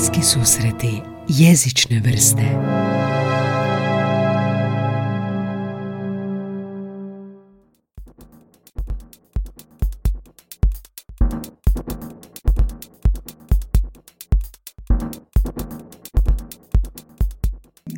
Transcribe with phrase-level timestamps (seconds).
[0.00, 2.42] Bliski susreti jezične vrste.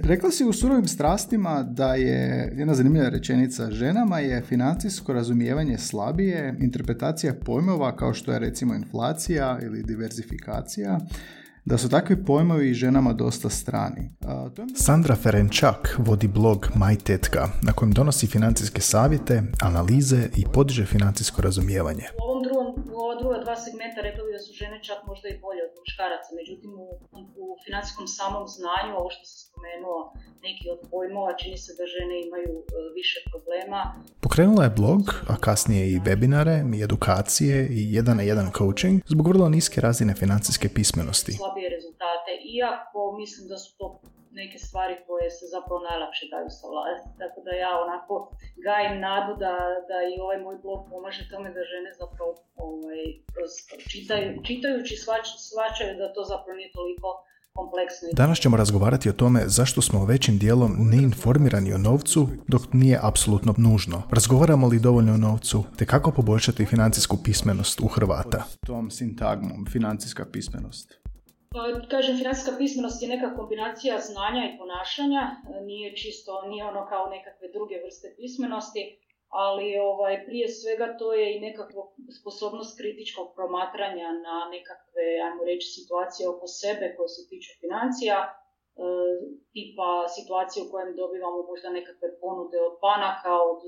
[0.05, 6.55] Rekla si u surovim strastima da je jedna zanimljiva rečenica ženama je financijsko razumijevanje slabije,
[6.61, 10.99] interpretacija pojmova kao što je recimo inflacija ili diversifikacija,
[11.65, 14.11] da su takvi pojmovi ženama dosta strani.
[14.77, 16.97] Sandra Ferenčak vodi blog My
[17.63, 22.05] na kojem donosi financijske savjete, analize i podiže financijsko razumijevanje.
[23.03, 26.31] Ova druga dva segmenta rekla bi da su žene čak možda i bolje od muškaraca,
[26.41, 26.89] međutim u,
[27.45, 29.99] u financijskom samom znanju, ovo što se spomenuo,
[30.47, 32.65] neki od pojmova, čini se da žene imaju e,
[32.99, 33.81] više problema.
[34.25, 39.27] Pokrenula je blog, a kasnije i webinare, i edukacije i jedan na jedan coaching zbog
[39.29, 41.33] vrlo niske razine financijske pismenosti.
[41.33, 44.01] Slabije rezultate, iako mislim da su to
[44.41, 47.09] neke stvari koje se zapravo najlakše daju savladati.
[47.21, 48.15] Tako da ja onako
[48.67, 49.55] gajim nadu da,
[49.91, 52.31] da i ovaj moj blog pomaže tome da žene zapravo
[52.67, 53.03] ovaj,
[53.93, 54.95] čitaju, čitajući
[55.49, 57.09] svačaju da to zapravo nije toliko
[57.53, 58.09] kompleksno.
[58.13, 63.55] Danas ćemo razgovarati o tome zašto smo većim dijelom neinformirani o novcu dok nije apsolutno
[63.59, 64.03] nužno.
[64.11, 68.45] Razgovaramo li dovoljno o novcu te kako poboljšati financijsku pismenost u Hrvata?
[68.67, 71.03] Tom sintagmom, financijska pismenost.
[71.91, 75.23] Kažem, financijska pismenost je neka kombinacija znanja i ponašanja,
[75.63, 81.37] nije čisto, nije ono kao nekakve druge vrste pismenosti, ali ovaj, prije svega to je
[81.37, 81.83] i nekakva
[82.21, 88.42] sposobnost kritičkog promatranja na nekakve, ajmo reći, situacije oko sebe koje se tiču financija, E,
[89.55, 93.61] tipa situacije u kojem dobivamo možda nekakve ponude od banaka, od,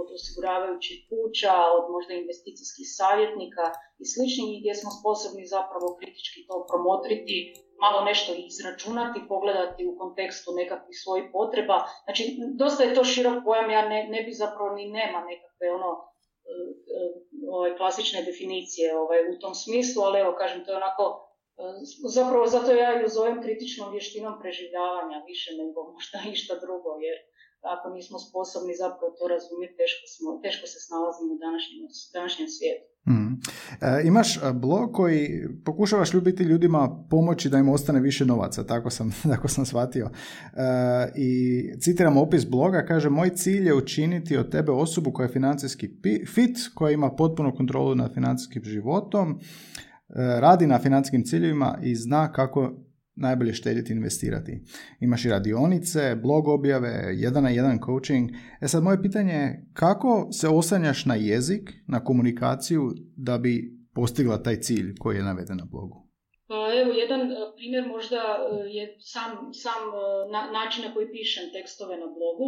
[0.00, 3.64] od osiguravajućih kuća, od možda investicijskih savjetnika
[4.02, 7.36] i sličnih gdje smo sposobni zapravo kritički to promotriti,
[7.84, 11.76] malo nešto izračunati, pogledati u kontekstu nekakvih svojih potreba.
[12.04, 12.22] Znači,
[12.62, 16.54] dosta je to širok pojam, ja ne, ne bi zapravo ni nema nekakve ono e,
[16.96, 17.00] e,
[17.54, 21.04] ovaj, klasične definicije ovaj, u tom smislu, ali evo kažem, to je onako
[22.18, 27.16] Zapravo zato ja ju zovem kritičnom vještinom preživljavanja više nego možda išta drugo, jer
[27.74, 31.80] ako nismo sposobni zapravo to razumjeti, teško, smo, teško se snalazimo u današnjem,
[32.18, 32.86] današnjem svijetu.
[33.12, 33.32] Mm.
[33.86, 35.26] E, imaš e, blog koji
[35.64, 40.06] pokušavaš ljubiti ljudima pomoći da im ostane više novaca, tako sam, tako sam shvatio.
[40.06, 41.30] E, I
[41.80, 45.90] citiram opis bloga, kaže moj cilj je učiniti od tebe osobu koja je financijski
[46.34, 49.93] fit, koja ima potpunu kontrolu nad financijskim životom, E,
[50.40, 52.72] radi na financijskim ciljevima i zna kako
[53.16, 54.60] najbolje štediti i investirati.
[55.00, 58.30] Imaš i radionice, blog objave, jedan na jedan coaching.
[58.60, 64.42] E sad moje pitanje je kako se osanjaš na jezik, na komunikaciju da bi postigla
[64.42, 66.04] taj cilj koji je naveden na blogu?
[66.48, 69.82] Pa evo, jedan e, primjer možda e, je sam, sam
[70.52, 72.46] način na koji pišem tekstove na blogu.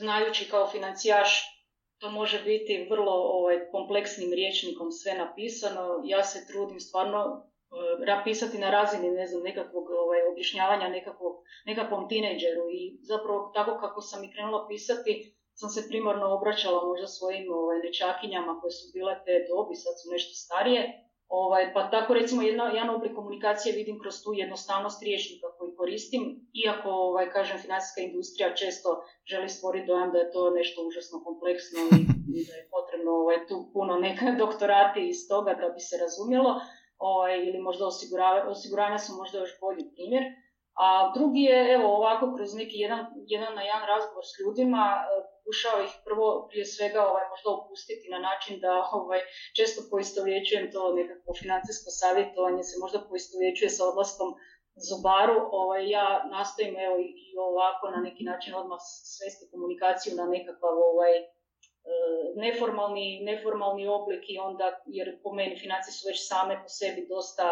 [0.00, 1.57] Znajući kao financijaš
[1.98, 6.00] to može biti vrlo ovaj, kompleksnim riječnikom sve napisano.
[6.04, 11.34] Ja se trudim stvarno uh, pisati na razini ne znam, nekakvog ovaj, objašnjavanja nekakvog,
[11.66, 17.06] nekakvom tinejdžeru i zapravo tako kako sam i krenula pisati sam se primarno obraćala možda
[17.06, 22.14] svojim ovaj, nečakinjama koje su bile te dobi, sad su nešto starije Ovaj, pa tako
[22.14, 26.22] recimo jedna, jedan oblik komunikacije vidim kroz tu jednostavnost riječnika koji koristim,
[26.64, 28.88] iako ovaj, kažem financijska industrija često
[29.26, 32.00] želi stvoriti dojam da je to nešto užasno kompleksno i,
[32.48, 36.52] da je potrebno ovaj, tu puno neka doktorati iz toga da bi se razumjelo,
[36.98, 37.86] ovaj, ili možda
[38.54, 40.24] osiguranja su možda još bolji primjer.
[40.84, 44.82] A drugi je, evo ovako, kroz neki jedan, jedan na jedan razgovor s ljudima,
[45.48, 49.20] pokušao ih prvo prije svega ovaj, možda opustiti na način da ovaj,
[49.56, 54.28] često poistovjećujem to nekakvo financijsko savjetovanje, se možda poistovjećuje sa odlaskom
[54.88, 55.38] zubaru.
[55.60, 58.80] Ovaj, ja nastojim evo, i ovako na neki način odmah
[59.16, 61.24] svesti komunikaciju na nekakav ovaj, e,
[62.44, 67.46] neformalni, neformalni oblik i onda, jer po meni financije su već same po sebi dosta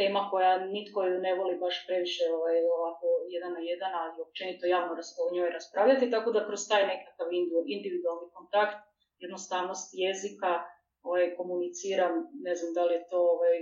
[0.00, 4.66] tema koja nitko ju ne voli baš previše ovaj, ovako jedan na jedan, ali općenito
[4.66, 7.26] javno o njoj raspravljati, tako da kroz taj nekakav
[7.76, 8.78] individualni kontakt,
[9.18, 10.52] jednostavnost jezika,
[11.02, 12.14] ovaj, komuniciram,
[12.46, 13.56] ne znam da li je to, ovaj,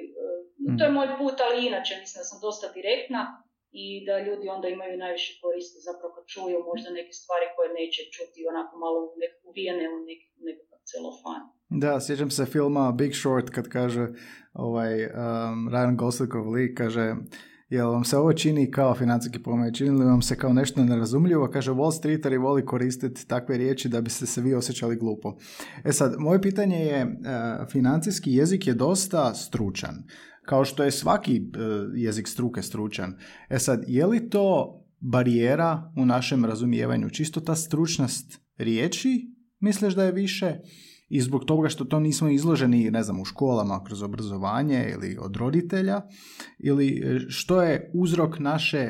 [0.65, 0.77] mm.
[0.79, 3.23] to je moj put, ali inače mislim da sam dosta direktna
[3.83, 8.03] i da ljudi onda imaju najviše koristi zapravo kad čuju možda neke stvari koje neće
[8.15, 8.99] čuti onako malo
[9.49, 9.97] uvijene u
[10.47, 11.43] nekakav celofan.
[11.75, 14.09] Da, sjećam se filma Big Short kad kaže
[14.53, 17.15] ovaj, um, Ryan Goslickov lik kaže
[17.73, 19.75] Jel vam se ovo čini kao financijski pojmovi?
[19.75, 21.49] Čini li vam se kao nešto nerazumljivo?
[21.53, 25.37] Kaže, Wall Streeteri voli koristiti takve riječi da biste se vi osjećali glupo.
[25.85, 27.07] E sad, moje pitanje je, e,
[27.71, 30.03] financijski jezik je dosta stručan.
[30.45, 31.41] Kao što je svaki e,
[31.95, 33.15] jezik struke stručan.
[33.49, 37.11] E sad, je li to barijera u našem razumijevanju?
[37.11, 40.59] Čisto ta stručnost riječi, misliš da je više?
[41.15, 45.37] I zbog toga što to nismo izloženi, ne znam, u školama kroz obrazovanje ili od
[45.37, 46.01] roditelja,
[46.59, 48.83] ili e, što je uzrok naše,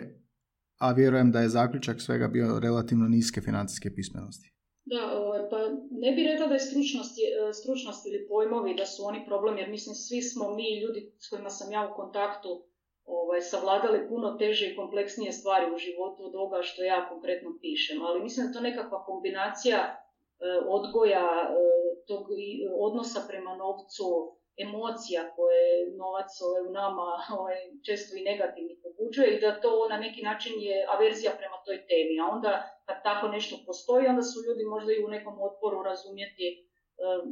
[0.78, 4.48] a vjerujem da je zaključak svega bio relativno niske financijske pismenosti.
[4.84, 5.58] Da, ovaj, pa
[5.90, 9.68] ne bih rekla da je stručnost, e, stručnost ili pojmovi da su oni problem, jer
[9.70, 12.50] mislim svi smo mi ljudi s kojima sam ja u kontaktu
[13.04, 18.02] ovaj, savladali puno teže i kompleksnije stvari u životu od ovoga što ja konkretno pišem,
[18.02, 19.92] ali mislim da to nekakva kombinacija e,
[20.68, 21.26] odgoja,
[22.08, 22.26] tog
[22.78, 24.06] odnosa prema novcu,
[24.66, 27.08] emocija koje novac ovaj, u nama
[27.38, 31.78] ovaj, često i negativni pobuđuje i da to na neki način je averzija prema toj
[31.90, 32.20] temi.
[32.22, 32.52] A onda
[32.86, 37.22] kad tako nešto postoji, onda su ljudi možda i u nekom otporu razumjeti um,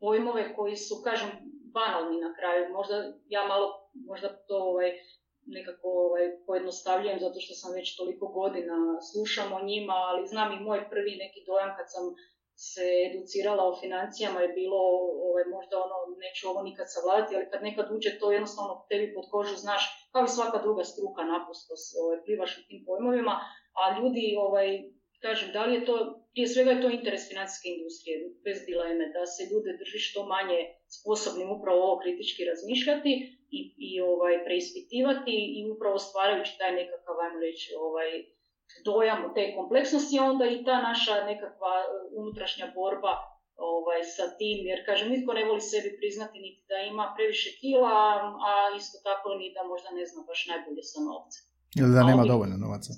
[0.00, 1.30] pojmove koji su, kažem,
[1.78, 2.72] banalni na kraju.
[2.78, 2.96] Možda
[3.36, 3.66] ja malo,
[4.10, 4.90] možda to ovaj,
[5.46, 8.76] nekako ovaj, pojednostavljujem zato što sam već toliko godina
[9.12, 12.04] slušam o njima, ali znam i moj prvi neki dojam kad sam
[12.56, 14.80] se educirala o financijama je bilo
[15.28, 19.24] ovaj, možda ono, neću ovo nikad savladati, ali kad nekad uđe to jednostavno tebi pod
[19.32, 19.82] kožu znaš,
[20.12, 21.72] kao i svaka druga struka naprosto
[22.02, 23.34] ovaj, plivaš u tim pojmovima,
[23.80, 24.68] a ljudi, ovaj,
[25.24, 25.96] kažem, da li je to,
[26.32, 28.16] prije svega je to interes financijske industrije,
[28.46, 30.58] bez dileme, da se ljude drži što manje
[30.98, 33.12] sposobnim upravo ovo kritički razmišljati
[33.58, 38.10] i, i ovaj, preispitivati i upravo stvarajući taj nekakav, ajmo reći, ovaj,
[38.84, 41.86] dojam te kompleksnosti, onda i ta naša nekakva e,
[42.20, 43.14] unutrašnja borba
[43.56, 47.96] ovaj, sa tim, jer kažem, nitko ne voli sebi priznati niti da ima previše kila,
[48.48, 51.42] a isto tako ni da možda ne zna baš najbolje sa novcem.
[51.80, 52.92] Ili da nema dovoljno novaca.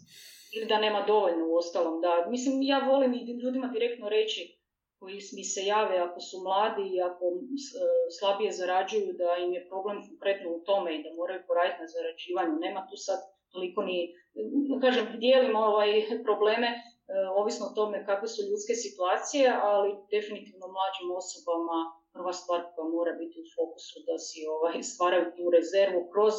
[0.56, 2.12] Ili da nema dovoljno u ostalom, da.
[2.34, 4.40] Mislim, ja volim i ljudima direktno reći
[4.98, 7.38] koji mi se jave ako su mladi i ako e,
[8.18, 12.64] slabije zarađuju, da im je problem konkretno u tome i da moraju poraditi na zarađivanju.
[12.66, 13.20] Nema tu sad
[13.54, 13.98] toliko ni,
[14.84, 15.90] kažem, dijelimo ovaj
[16.26, 16.78] probleme e,
[17.40, 21.78] ovisno o tome kakve su ljudske situacije, ali definitivno mlađim osobama
[22.14, 26.34] prva stvar koja mora biti u fokusu da si ovaj, stvaraju tu rezervu kroz,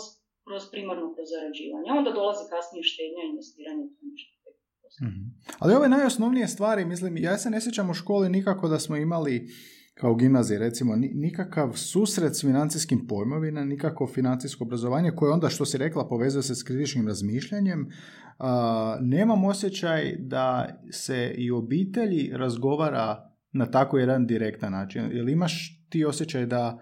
[0.48, 1.88] kroz primarno kroz zarađivanje.
[2.00, 4.36] Onda dolazi kasnije štenja i investiranje u nešto.
[5.06, 5.26] Mm-hmm.
[5.62, 9.36] Ali ove najosnovnije stvari, mislim, ja se ne sjećam u školi nikako da smo imali
[10.00, 15.78] kao gimnaziji recimo nikakav susret s financijskim pojmovima, nikakvo financijsko obrazovanje koje onda što si
[15.78, 17.90] rekla povezuje se s kritičnim razmišljanjem.
[19.02, 25.12] nemam osjećaj da se i obitelji razgovara na tako jedan direktan način.
[25.12, 26.80] Jel imaš ti osjećaj da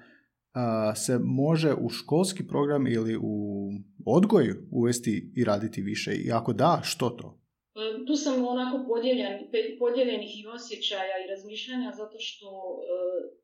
[0.96, 3.70] se može u školski program ili u
[4.06, 6.16] odgoj uvesti i raditi više?
[6.16, 7.47] I ako da, što to?
[7.78, 9.34] E, tu sam onako podijeljen,
[9.80, 12.98] podijeljenih i osjećaja i razmišljanja zato što e,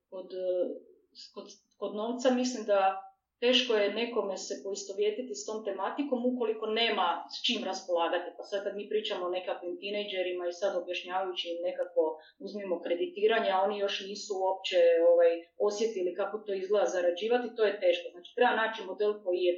[0.10, 0.48] kod, e,
[1.34, 1.48] kod,
[1.78, 2.82] kod novca mislim da
[3.46, 8.30] teško je nekome se poistovjetiti s tom tematikom ukoliko nema s čim raspolagati.
[8.38, 12.02] Pa sad kad mi pričamo o nekakvim tinejdžerima i sad objašnjavajući im nekako
[12.46, 14.80] uzmimo kreditiranje, a oni još nisu uopće
[15.12, 15.32] ovaj,
[15.68, 18.08] osjetili kako to izgleda zarađivati, to je teško.
[18.14, 19.54] Znači treba naći model koji je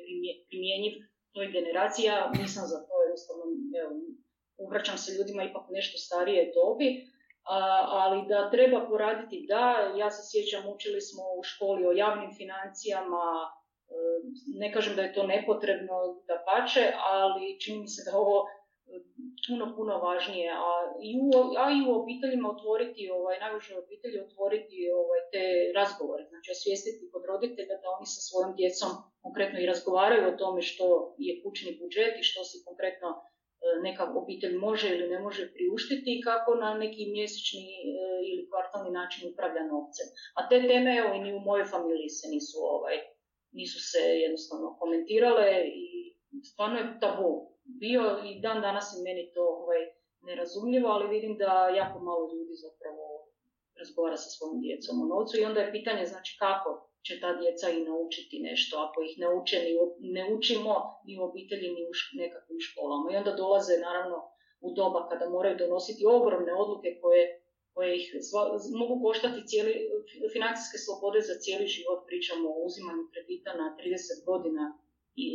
[0.50, 0.94] primjenjiv
[1.36, 3.44] toj generaciji, ja nisam za to jednostavno
[3.81, 3.92] evo,
[4.57, 7.16] obraćam se ljudima ipak nešto starije dobi,
[8.00, 13.25] ali da treba poraditi, da, ja se sjećam, učili smo u školi o javnim financijama,
[13.46, 13.52] e,
[14.62, 18.48] ne kažem da je to nepotrebno da pače, ali čini mi se da ovo e,
[19.48, 20.72] puno, puno važnije, a
[21.10, 21.27] i u,
[21.63, 25.44] a i u obiteljima otvoriti, ovaj, najviše obitelji otvoriti ovaj, te
[25.80, 28.91] razgovore, znači osvijestiti kod roditelja da oni sa svojom djecom
[29.25, 33.10] konkretno i razgovaraju o tome što je kućni budžet i što si konkretno
[33.82, 37.98] neka obitelj može ili ne može priuštiti i kako na neki mjesečni e,
[38.30, 40.08] ili kvartalni način upravlja novcem.
[40.38, 42.98] A te teme evo, i ni u mojoj familiji se nisu, ovaj,
[43.52, 45.50] nisu se jednostavno komentirale
[45.84, 45.86] i
[46.52, 47.32] stvarno je tabu
[47.66, 49.82] bio i dan danas je meni to ovaj,
[50.22, 53.06] nerazumljivo, ali vidim da jako malo ljudi zapravo
[53.80, 57.68] razgovara sa svojim djecom o novcu i onda je pitanje znači kako će ta djeca
[57.70, 59.74] i naučiti nešto, ako ih ne, uče, ni,
[60.18, 60.74] ne učimo
[61.06, 63.08] ni u obitelji, ni u nekakvim školama.
[63.12, 64.18] I onda dolaze naravno
[64.66, 67.24] u doba kada moraju donositi ogromne odluke koje,
[67.74, 68.06] koje ih
[68.82, 69.74] mogu koštati cijeli,
[70.36, 72.00] financijske slobode za cijeli život.
[72.10, 74.64] Pričamo o uzimanju kredita na 30 godina
[75.15, 75.29] i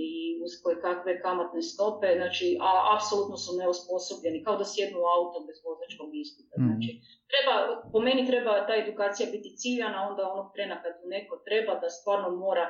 [0.44, 5.38] uz koje kakve kamatne stope, znači, a apsolutno su neosposobljeni, kao da sjednu u auto
[5.46, 6.54] bez vozačkog ispita.
[6.58, 6.64] Mm.
[6.68, 6.90] Znači,
[7.30, 7.54] treba,
[7.92, 12.28] po meni treba ta edukacija biti ciljana, onda onog trena kad neko treba da stvarno
[12.46, 12.66] mora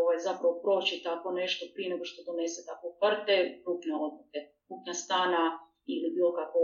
[0.00, 4.38] ovaj, zapravo proći tako nešto prije nego što donese tako parte krupne odluke.
[4.68, 5.42] Kupnja stana
[5.94, 6.62] ili bilo kakav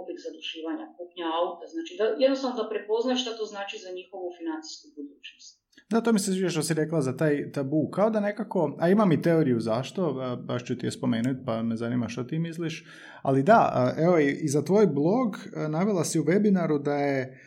[0.00, 1.64] oblik zaduživanja, kupnja auta.
[1.74, 5.65] Znači da jednostavno da prepoznaš šta to znači za njihovu financijsku budućnost.
[5.90, 7.90] Da, to mi se sviđa što si rekla za taj tabu.
[7.90, 10.12] Kao da nekako, a imam i teoriju zašto,
[10.46, 12.84] baš ću ti je spomenuti, pa me zanima što ti misliš.
[13.22, 15.36] Ali da, evo i za tvoj blog
[15.68, 17.40] navela si u webinaru da je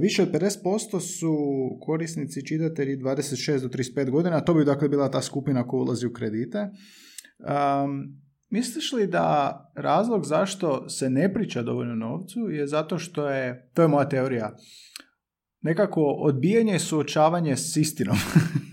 [0.00, 1.36] Više od 50% su
[1.80, 6.12] korisnici čitatelji 26 do 35 godina, to bi dakle bila ta skupina koja ulazi u
[6.12, 6.58] kredite.
[6.58, 8.16] Um,
[8.50, 13.82] misliš li da razlog zašto se ne priča dovoljno novcu je zato što je, to
[13.82, 14.56] je moja teorija,
[15.64, 18.16] nekako odbijanje suočavanje s istinom.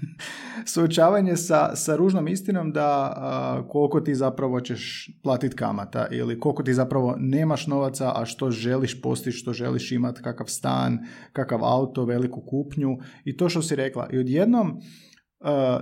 [0.74, 6.74] suočavanje sa, sa ružnom istinom da koliko ti zapravo ćeš platiti kamata ili koliko ti
[6.74, 11.00] zapravo nemaš novaca, a što želiš postići, što želiš imati, kakav stan,
[11.34, 14.10] kakav auto, veliku kupnju i to što si rekla.
[14.12, 14.78] I odjednom uh,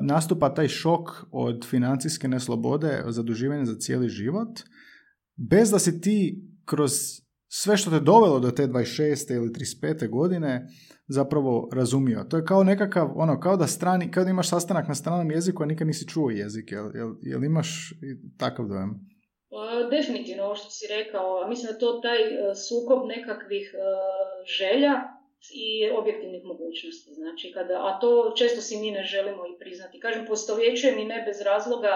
[0.02, 4.60] nastupa taj šok od financijske neslobode, zaduživanja za cijeli život,
[5.50, 6.92] bez da si ti kroz
[7.52, 9.36] sve što te dovelo do te 26.
[9.36, 10.10] ili 35.
[10.10, 10.68] godine
[11.08, 12.26] zapravo razumio.
[12.30, 15.64] To je kao nekakav, ono, kao da strani, kao da imaš sastanak na stranom jeziku,
[15.64, 16.72] a nikad nisi čuo jezik.
[16.72, 17.70] Jel, jel, jel imaš
[18.40, 18.92] takav dojam?
[19.52, 22.32] Pa, definitivno, ovo što si rekao, mislim da to taj e,
[22.68, 23.80] sukob nekakvih e,
[24.60, 24.94] želja
[25.64, 27.10] i objektivnih mogućnosti.
[27.22, 30.00] Znači, kada, a to često si mi ne želimo i priznati.
[30.00, 31.94] Kažem, postovjećujem i ne bez razloga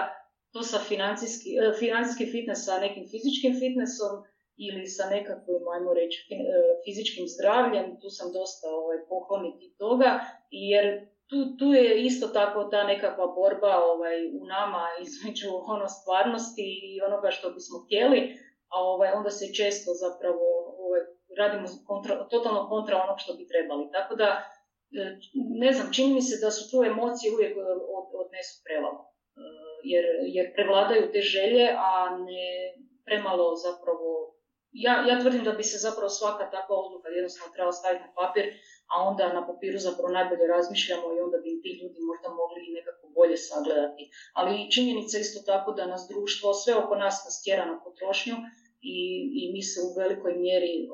[0.52, 4.12] to sa financijski, e, financijski fitness sa nekim fizičkim fitnessom,
[4.56, 6.36] ili sa nekakvim, ajmo reći, e,
[6.84, 10.20] fizičkim zdravljem, tu sam dosta ovaj, pokloniti toga,
[10.50, 10.84] jer
[11.28, 17.02] tu, tu je isto tako ta nekakva borba ovaj, u nama između ono stvarnosti i
[17.08, 18.20] onoga što bismo htjeli,
[18.68, 20.46] a ovaj, onda se često zapravo
[20.78, 21.00] ovaj,
[21.38, 23.90] radimo kontra, totalno kontra onog što bi trebali.
[23.92, 24.28] Tako da,
[25.00, 25.18] e,
[25.64, 27.56] ne znam, čini mi se da su tu emocije uvijek
[27.96, 29.00] od, odnesu prevalo.
[29.04, 29.40] E,
[29.84, 30.04] jer,
[30.36, 32.46] jer prevladaju te želje, a ne
[33.06, 34.33] premalo zapravo
[34.74, 38.46] ja, ja tvrdim da bi se zapravo svaka takva odluka jednostavno trebala staviti na papir,
[38.92, 42.74] a onda na papiru zapravo najbolje razmišljamo i onda bi ti ljudi možda mogli i
[42.78, 44.02] nekako bolje sagledati.
[44.38, 48.36] Ali činjenica isto tako da nas društvo, sve oko nas nas tjera na potrošnju
[48.96, 48.98] i,
[49.40, 50.90] i mi se u velikoj mjeri uh,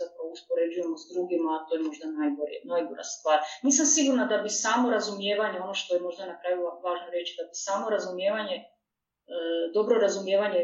[0.00, 3.38] zapravo uspoređujemo s drugima, a to je možda najgore, najgora stvar.
[3.66, 7.44] Nisam sigurna da bi samo razumijevanje, ono što je možda na kraju važno reći, da
[7.50, 10.62] bi samo razumijevanje, uh, dobro razumijevanje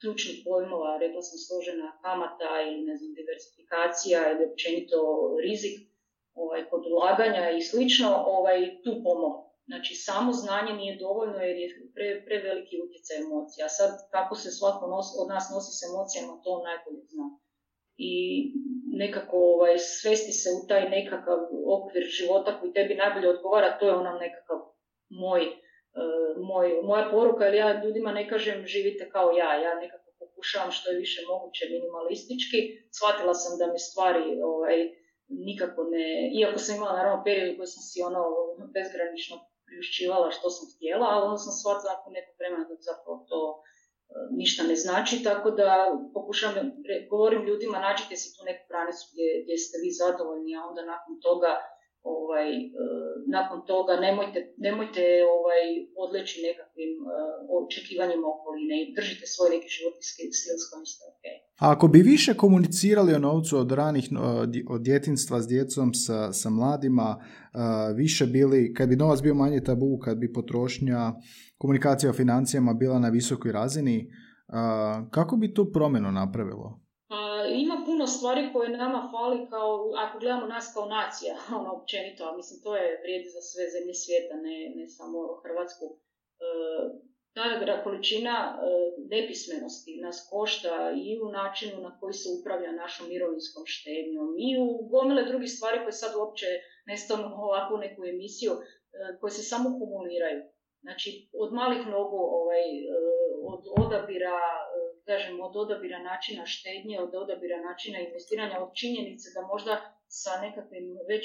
[0.00, 4.98] ključnih pojmova, rekla sam složena kamata ili ne znam, diversifikacija ili općenito
[5.46, 5.76] rizik
[6.42, 9.46] ovaj, kod ulaganja i slično, ovaj, tu pomoglo.
[9.70, 13.68] Znači, samo znanje nije dovoljno jer je pre, preveliki utjecaj emocija.
[13.68, 14.84] Sad, kako se svatko
[15.22, 17.26] od nas nosi s emocijama, to najbolje zna.
[17.96, 18.12] I
[19.02, 21.38] nekako ovaj, svesti se u taj nekakav
[21.76, 24.58] okvir života koji tebi najbolje odgovara, to je onam nekakav
[25.08, 25.42] moj
[26.36, 30.90] moj, moja poruka, jer ja ljudima ne kažem živite kao ja, ja nekako pokušavam što
[30.90, 32.58] je više moguće minimalistički.
[32.96, 34.78] Shvatila sam da me stvari ovaj,
[35.28, 36.06] nikako ne,
[36.40, 38.22] iako sam imala naravno period koji sam si ono
[38.74, 39.36] bezgranično
[39.66, 43.60] priušćivala što sam htjela, ali onda sam shvatila nakon nekog vremena da zapravo to e,
[44.40, 45.70] ništa ne znači, tako da
[46.16, 46.52] pokušam,
[47.12, 51.14] govorim ljudima nađite si tu neku granicu gdje, gdje ste vi zadovoljni, a onda nakon
[51.26, 51.52] toga
[52.14, 52.68] ovaj, e,
[53.36, 55.02] nakon toga nemojte, nemojte
[55.36, 55.64] ovaj,
[56.04, 57.10] odleći nekakvim uh,
[57.58, 60.30] očekivanjima okoline i držite svoj neki životni stil
[60.62, 61.24] s kojim ste ok.
[61.62, 64.06] A ako bi više komunicirali o novcu od ranih,
[64.74, 69.60] od djetinstva s djecom, sa, sa mladima, uh, više bili, kad bi novac bio manje
[69.60, 71.00] tabu, kad bi potrošnja,
[71.58, 74.10] komunikacija o financijama bila na visokoj razini,
[75.10, 76.86] kako bi tu promjenu napravilo?
[77.54, 82.36] ima puno stvari koje nama fali kao, ako gledamo nas kao nacija, ono općenito, a
[82.36, 85.86] mislim to je vrijedi za sve zemlje svijeta, ne, ne samo Hrvatsku.
[85.86, 86.48] E,
[87.34, 87.42] ta
[87.84, 88.56] količina e,
[89.14, 94.66] nepismenosti nas košta i u načinu na koji se upravlja našom mirovinskom štednjom i u
[94.92, 96.46] gomile drugih stvari koje sad uopće
[96.90, 96.96] ne
[97.46, 98.58] ovakvu neku emisiju, e,
[99.20, 100.40] koje se samo kumuliraju.
[100.84, 101.08] Znači,
[101.42, 102.64] od malih nogu, ovaj,
[103.52, 104.40] od odabira
[105.06, 109.74] kažem, od odabira načina štednje, od odabira načina investiranja, od činjenice da možda
[110.08, 111.24] sa nekakvim već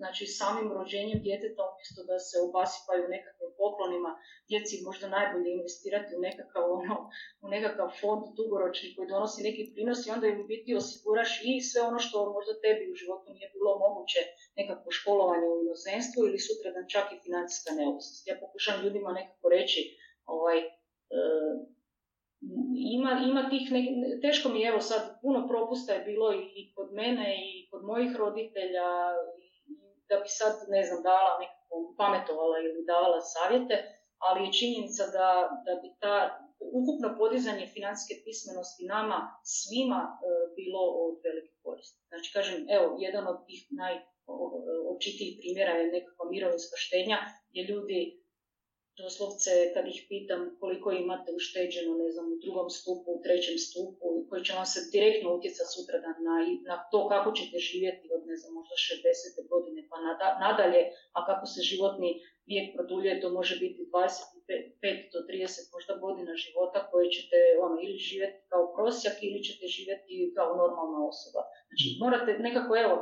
[0.00, 4.10] znači samim rođenjem djeteta umjesto da se obasipaju nekakvim poklonima,
[4.50, 6.96] djeci možda najbolje investirati u nekakav, ono,
[7.44, 11.80] u nekakav fond dugoročni koji donosi neki prinos i onda im biti osiguraš i sve
[11.90, 14.20] ono što možda tebi u životu nije bilo moguće,
[14.60, 18.26] nekakvo školovanje u inozemstvu ili sutradan čak i financijska neovisnost.
[18.30, 19.80] Ja pokušam ljudima nekako reći
[20.34, 20.68] ovaj, e,
[22.96, 23.80] ima, ima tih, ne,
[24.22, 28.16] teško mi je, evo sad, puno propusta je bilo i, kod mene i kod mojih
[28.16, 28.88] roditelja,
[30.08, 33.74] da bi sad, ne znam, dala nekako pametovala ili davala savjete,
[34.26, 35.28] ali je činjenica da,
[35.66, 36.16] da bi ta
[36.78, 39.18] ukupno podizanje financijske pismenosti nama
[39.56, 40.14] svima e,
[40.58, 42.00] bilo od velike koristi.
[42.10, 48.00] Znači, kažem, evo, jedan od tih najočitijih primjera je nekakva mirovinska štednja, gdje ljudi
[49.02, 54.06] doslovce kad ih pitam koliko imate ušteđeno, ne znam, u drugom stupu, u trećem stupu,
[54.28, 55.96] koji će vam se direktno utjecati sutra
[56.26, 56.34] na,
[56.70, 59.48] na to kako ćete živjeti od, ne znam, možda 60.
[59.52, 59.96] godine pa
[60.46, 60.82] nadalje,
[61.16, 62.10] a kako se životni
[62.50, 67.98] vijek produljuje, to može biti 25 do 30 možda godina života koje ćete ono, ili
[68.08, 71.40] živjeti kao prosjak ili ćete živjeti kao normalna osoba.
[71.68, 72.96] Znači, morate nekako, evo,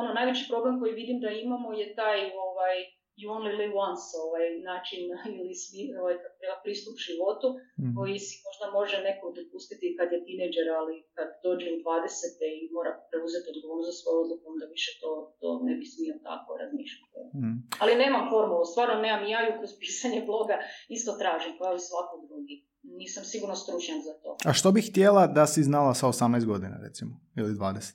[0.00, 2.76] ono, najveći problem koji vidim da imamo je taj ovaj,
[3.20, 5.00] you only live once ovaj način
[5.40, 6.16] ili svi, ovaj,
[6.64, 7.48] pristup životu
[7.80, 7.90] mm.
[7.96, 12.62] koji si možda može neko dopustiti kad je tineđer, ali kad dođe u 20.
[12.62, 15.10] i mora preuzeti odgovornost za svoju odluku, onda više to,
[15.40, 17.16] to ne bi smio tako razmišljati.
[17.40, 17.56] Mm.
[17.82, 20.56] Ali nemam formulu, stvarno nemam i ja ju kroz pisanje bloga
[20.96, 22.56] isto tražim, kao i svako drugi.
[23.00, 24.30] Nisam sigurno stručnjak za to.
[24.48, 27.94] A što bih htjela da si znala sa 18 godina, recimo, ili 20?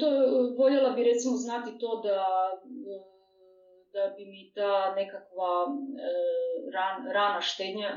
[0.00, 0.08] To,
[0.58, 2.16] voljela bi recimo znati to da
[3.98, 6.12] da bi mi ta nekakva e,
[6.74, 7.88] ran, rana štednja,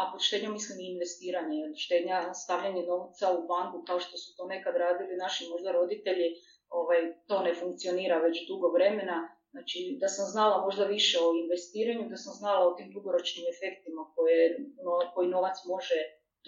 [0.00, 4.46] a pod štednjom mislim i investiranje, štednja, stavljanje novca u banku kao što su to
[4.54, 6.28] nekad radili naši možda roditelji,
[6.68, 9.18] ovaj, to ne funkcionira već dugo vremena.
[9.50, 14.02] Znači, da sam znala možda više o investiranju, da sam znala o tim dugoročnim efektima
[14.14, 14.40] koje,
[14.84, 15.98] no, koji novac može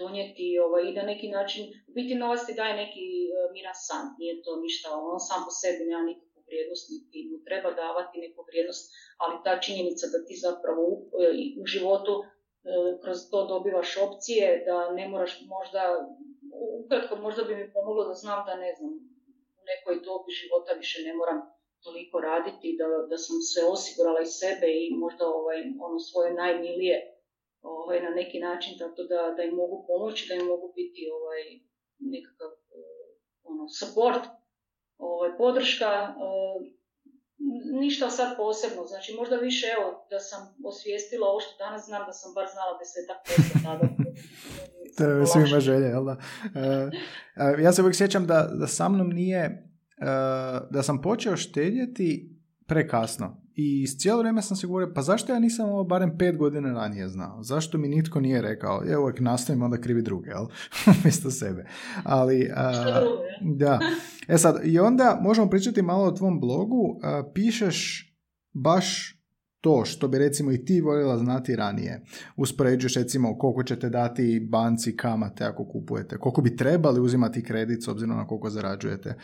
[0.00, 4.05] donijeti ovaj, i da neki način, u biti novac ti daje neki uh, miran san,
[4.19, 6.03] nije to ništa, on sam po sebi nema
[6.49, 8.85] vrijednost, niti mu treba davati neku vrijednost,
[9.23, 11.26] ali ta činjenica da ti zapravo u, e,
[11.62, 12.26] u životu e,
[13.02, 15.83] kroz to dobivaš opcije, da ne moraš možda,
[16.85, 18.90] ukratko možda bi mi pomoglo da znam da ne znam,
[19.61, 21.38] u nekoj dobi života više ne moram
[21.85, 26.97] toliko raditi, da, da sam se osigurala iz sebe i možda ovaj, ono svoje najmilije
[27.62, 31.43] ovaj, na neki način tako da, da im mogu pomoći, da im mogu biti ovaj,
[31.99, 32.81] nekakav e,
[33.50, 34.25] ono, support
[34.99, 36.78] ovaj, podrška, eh,
[37.81, 42.12] ništa sad posebno, znači možda više evo da sam osvijestila ovo što danas znam da
[42.12, 43.87] sam bar znala desetak posto tada.
[44.97, 46.17] to je svima želje, jel da?
[46.17, 52.39] Uh, ja se uvijek sjećam da, da sa mnom nije, uh, da sam počeo štedjeti
[52.67, 53.48] prekasno.
[53.60, 57.08] I cijelo vrijeme sam se govorio, pa zašto ja nisam ovo barem pet godina ranije
[57.08, 57.42] znao?
[57.42, 58.82] Zašto mi nitko nije rekao?
[58.90, 60.47] Ja uvijek nastavim onda krivi druge, jel?
[61.04, 61.66] Mjesto sebe.
[62.04, 62.50] Ali,
[63.60, 63.80] da.
[64.28, 67.00] E sad, i onda možemo pričati malo o tvom blogu.
[67.34, 68.08] pišeš
[68.52, 69.18] baš
[69.60, 72.04] to što bi recimo i ti voljela znati ranije.
[72.36, 77.88] Uspoređuješ recimo koliko ćete dati banci kamate ako kupujete, koliko bi trebali uzimati kredit s
[77.88, 79.14] obzirom na koliko zarađujete.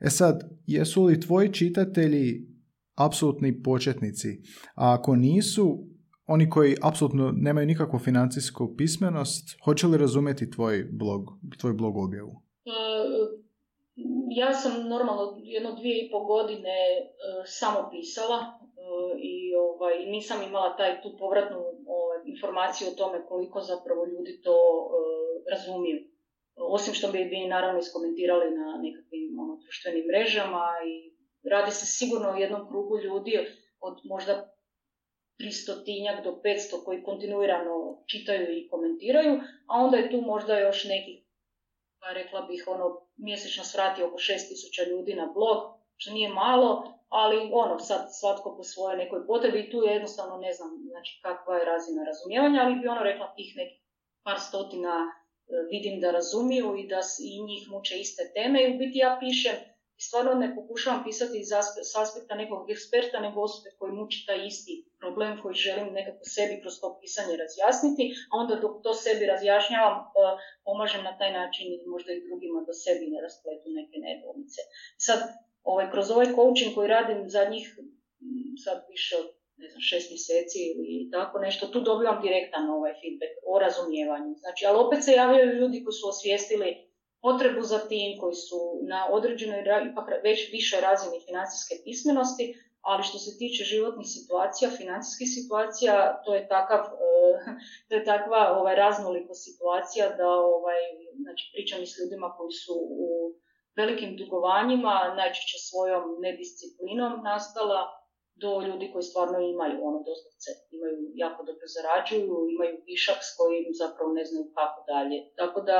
[0.00, 2.53] E sad, jesu li tvoji čitatelji
[2.96, 4.28] apsolutni početnici.
[4.74, 5.78] A ako nisu,
[6.26, 11.20] oni koji apsolutno nemaju nikakvu financijsku pismenost, hoće li razumjeti tvoj blog,
[11.60, 12.32] tvoj blog objavu?
[12.66, 12.70] E,
[14.36, 17.04] ja sam normalno jedno dvije i pol godine e,
[17.46, 18.50] samo pisala e,
[19.32, 24.56] i ovaj, nisam imala taj tu povratnu ovaj, informaciju o tome koliko zapravo ljudi to
[25.52, 25.98] razumiju.
[26.56, 31.13] Osim što bi, bi naravno iskomentirali na nekakvim ono, društvenim mrežama i
[31.50, 33.38] Radi se sigurno o jednom krugu ljudi
[33.80, 34.54] od možda
[35.40, 41.24] 300 do 500 koji kontinuirano čitaju i komentiraju, a onda je tu možda još nekih,
[42.00, 45.58] pa rekla bih, ono, mjesečno svrati oko 6000 ljudi na blog,
[45.96, 50.36] što nije malo, ali ono, sad svatko po svojoj nekoj potrebi i tu je jednostavno
[50.36, 53.80] ne znam znači, kakva je razina razumijevanja, ali bi ono rekla tih nekih
[54.22, 55.10] par stotina e,
[55.70, 59.73] vidim da razumiju i da i njih muče iste teme i u biti ja pišem
[59.96, 61.52] stvarno ne pokušavam pisati iz
[62.02, 66.74] aspekta nekog eksperta, nego osobe koji muči taj isti problem koji želim nekako sebi kroz
[66.80, 70.04] to pisanje razjasniti, a onda dok to sebi razjašnjavam, e,
[70.64, 74.60] pomažem na taj način i možda i drugima da sebi ne raspletu neke nedoumice.
[75.06, 75.20] Sad,
[75.62, 77.66] ovaj, kroz ovaj coaching koji radim za njih
[78.64, 83.32] sad više od ne znam, šest mjeseci ili tako nešto, tu dobivam direktan ovaj feedback
[83.46, 84.34] o razumijevanju.
[84.42, 86.83] Znači, ali opet se javljaju ljudi koji su osvijestili
[87.24, 88.60] potrebu za tim koji su
[88.92, 89.60] na određenoj
[89.90, 92.44] ipak već više razini financijske pismenosti,
[92.80, 96.82] ali što se tiče životnih situacija, financijskih situacija, to je takav,
[97.88, 100.80] to je takva ovaj, raznolika situacija da ovaj,
[101.22, 102.74] znači, pričam i s ljudima koji su
[103.06, 103.08] u
[103.76, 107.80] velikim dugovanjima, najčešće svojom nedisciplinom nastala,
[108.42, 113.64] do ljudi koji stvarno imaju ono doslovce, imaju jako dobro zarađuju, imaju višak s kojim
[113.82, 115.18] zapravo ne znaju kako dalje.
[115.40, 115.78] Tako da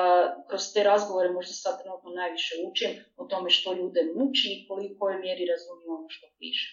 [0.49, 2.91] kroz te razgovore možda sad trenutno najviše učim
[3.21, 6.69] o tome što ljude muči i koliko kojoj mjeri razumiju ono što piše.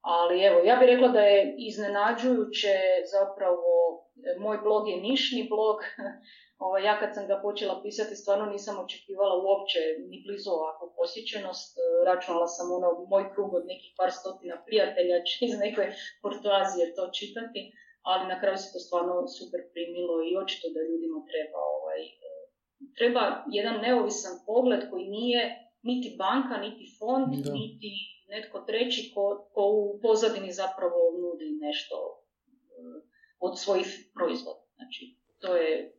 [0.00, 2.74] Ali evo, ja bih rekla da je iznenađujuće
[3.14, 3.70] zapravo,
[4.38, 5.78] moj blog je nišni blog,
[6.58, 11.70] Ovaj, ja kad sam ga počela pisati stvarno nisam očekivala uopće ni blizu ovakvu posjećenost.
[11.78, 15.82] E, računala sam ono moj krug od nekih par stotina prijatelja će iz neke
[16.22, 17.60] portuazije to čitati,
[18.10, 22.30] ali na kraju se to stvarno super primilo i očito da ljudima treba ovaj, e,
[22.98, 23.22] treba
[23.58, 25.40] jedan neovisan pogled koji nije
[25.82, 27.28] niti banka, niti fond,
[27.60, 27.90] niti
[28.28, 32.16] netko treći ko, ko u pozadini zapravo nudi nešto e,
[33.46, 34.62] od svojih proizvoda.
[34.76, 35.02] Znači,
[35.40, 35.95] to je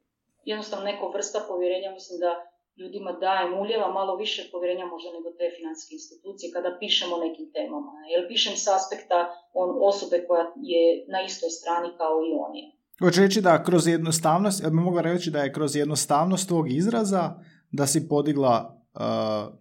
[0.49, 2.31] jednostavno neko vrsta povjerenja, mislim da
[2.79, 7.47] ljudima dajem, uljeva malo više povjerenja možda nego te financijske institucije kada pišemo o nekim
[7.57, 7.91] temama.
[8.11, 9.19] Jer pišem s aspekta
[9.61, 10.83] on, osobe koja je
[11.13, 12.61] na istoj strani kao i oni.
[13.03, 17.23] Hoće reći da kroz jednostavnost, ja bi mogla reći da je kroz jednostavnost tvog izraza
[17.71, 18.73] da si podigla uh,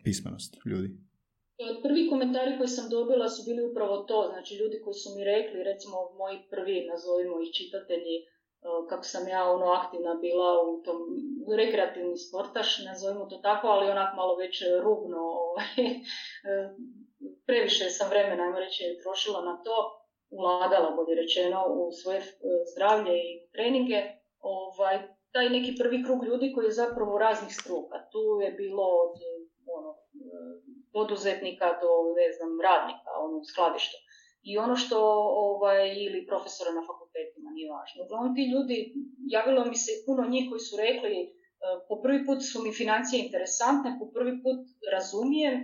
[0.04, 0.88] pismenost ljudi.
[1.86, 5.58] Prvi komentari koje sam dobila su bili upravo to, znači ljudi koji su mi rekli,
[5.70, 8.16] recimo moji prvi, nazovimo ih čitatelji,
[8.88, 10.98] kako sam ja ono aktivna bila u tom
[11.56, 15.74] rekreativni sportaš, nazovimo to tako, ali onak malo već rubno, ovaj,
[17.46, 22.24] previše sam vremena, ajmo reći, trošila na to, ulagala, bolje rečeno, u svoje e,
[22.72, 24.00] zdravlje i treninge,
[24.40, 24.96] ovaj,
[25.32, 27.96] taj neki prvi krug ljudi koji je zapravo raznih struka.
[28.12, 29.14] Tu je bilo od
[29.76, 29.96] ono, e,
[30.92, 34.05] poduzetnika do, ne znam, radnika, ono, skladišta
[34.50, 34.98] i ono što,
[35.46, 37.98] ovaj, ili profesora na fakultetima, nije važno.
[38.04, 38.76] Uglavnom ti ljudi,
[39.36, 41.28] javilo mi se puno njih koji su rekli, e,
[41.88, 44.60] po prvi put su mi financije interesantne, po prvi put
[44.94, 45.54] razumijem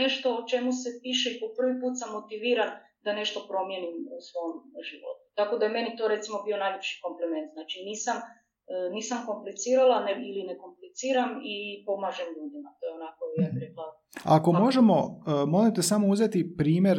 [0.00, 2.70] nešto o čemu se piše i po prvi put sam motiviran
[3.04, 4.50] da nešto promijenim u svom
[4.88, 5.24] životu.
[5.38, 7.48] Tako da je meni to recimo bio najljepši komplement.
[7.56, 8.24] Znači nisam, e,
[8.96, 12.70] nisam komplicirala ne, ili ne kompliciram i pomažem ljudima.
[12.78, 13.84] To je onako, ja bih rekla.
[14.36, 16.98] Ako možemo, e, molim te samo uzeti primjer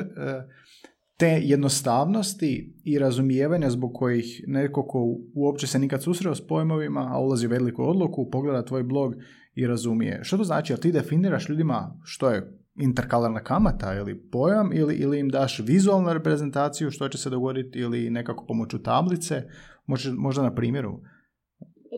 [1.22, 7.20] te jednostavnosti i razumijevanja zbog kojih neko ko uopće se nikad susreo s pojmovima, a
[7.20, 9.16] ulazi u veliku odluku, pogleda tvoj blog
[9.56, 10.20] i razumije.
[10.24, 10.74] Što to znači?
[10.74, 16.14] Jel ti definiraš ljudima što je interkalarna kamata ili pojam ili, ili im daš vizualnu
[16.14, 19.44] reprezentaciju što će se dogoditi ili nekako pomoću tablice,
[19.86, 21.00] možda, možda na primjeru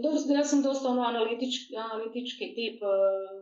[0.01, 2.87] dobro, ja sam dosta ono analitički, analitički tip, e,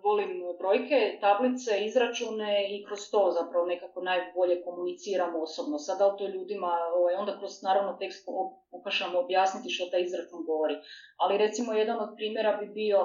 [0.03, 5.79] volim brojke, tablice, izračune i kroz to zapravo nekako najbolje komuniciramo osobno.
[5.79, 8.27] Sada to ljudima, ovaj, onda kroz naravno tekst
[8.71, 10.75] pokušamo objasniti što taj izračun govori.
[11.17, 12.99] Ali recimo jedan od primjera bi bio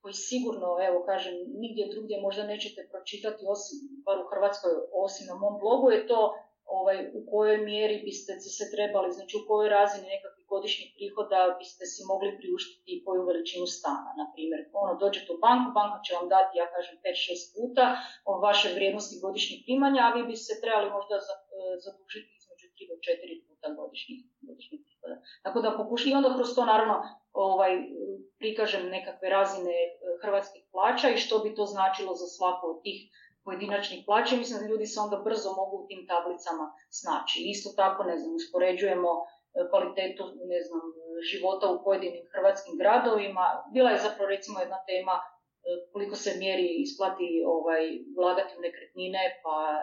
[0.00, 4.70] koji sigurno, evo kažem, nigdje drugdje možda nećete pročitati, osim, bar u Hrvatskoj,
[5.04, 6.20] osim na mom blogu, je to
[6.64, 11.84] ovaj, u kojoj mjeri biste se trebali, znači u kojoj razini nekakvih godišnjih prihoda biste
[11.92, 14.10] si mogli priuštiti koju veličinu stana.
[14.20, 17.84] Na primjer, ono, dođete u banku, banka će vam dati, ja kažem, 5-6 puta
[18.30, 21.22] o vaše vrijednosti godišnjih primanja, a vi bi se trebali možda e,
[21.84, 25.16] zadužiti između 3 do 4 puta godišnjih, godišnjih prihoda.
[25.44, 26.96] Tako da pokušam, i onda kroz to naravno
[27.48, 27.72] ovaj,
[28.40, 29.88] prikažem nekakve razine e,
[30.22, 32.98] hrvatskih plaća i što bi to značilo za svako od tih
[33.44, 34.36] pojedinačnih plaća.
[34.36, 37.38] Mislim da ljudi se onda brzo mogu u tim tablicama snaći.
[37.54, 39.12] Isto tako, ne znam, uspoređujemo
[39.70, 40.80] kvalitetu ne znam,
[41.30, 43.46] života u pojedinim hrvatskim gradovima.
[43.72, 45.14] Bila je zapravo recimo jedna tema
[45.92, 47.82] koliko se mjeri isplati ovaj,
[48.18, 49.56] vladati u nekretnine pa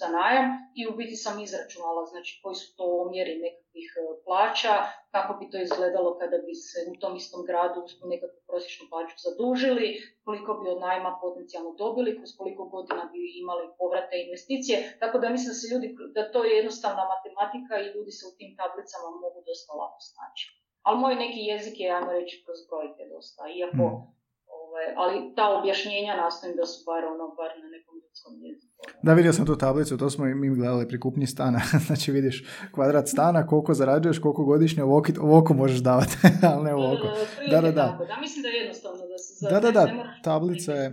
[0.00, 0.46] za najam
[0.78, 3.88] i u biti sam izračunala znači koji su to omjeri nekakvih
[4.26, 4.74] plaća,
[5.14, 7.80] kako bi to izgledalo kada bi se u tom istom gradu
[8.14, 9.88] nekakvu prosječnu plaću zadužili,
[10.26, 14.76] koliko bi od najma potencijalno dobili, kroz koliko godina bi imali povrate investicije.
[15.02, 18.36] Tako da mislim da se ljudi, da to je jednostavna matematika i ljudi se u
[18.38, 20.44] tim tablicama mogu dosta lako snaći.
[20.86, 24.17] Ali moj neki jezik je, ajmo reći, kroz brojke dosta, iako mm.
[24.78, 28.74] Ovaj, ali ta objašnjenja nastojim da su bar ono, bar na nekom ljudskom jeziku.
[29.02, 31.60] Da, vidio sam tu tablicu, to smo i mi gledali pri kupnji stana.
[31.86, 34.82] znači vidiš kvadrat stana, koliko zarađuješ, koliko godišnje,
[35.20, 36.16] ovako možeš davati,
[36.52, 37.06] ali ne ovako.
[37.50, 37.98] Da, da, da.
[38.08, 39.86] Da, mislim da je jednostavno da se Da, da, da,
[40.24, 40.88] tablica je...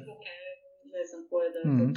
[0.95, 1.93] Ne znam koje da je mm.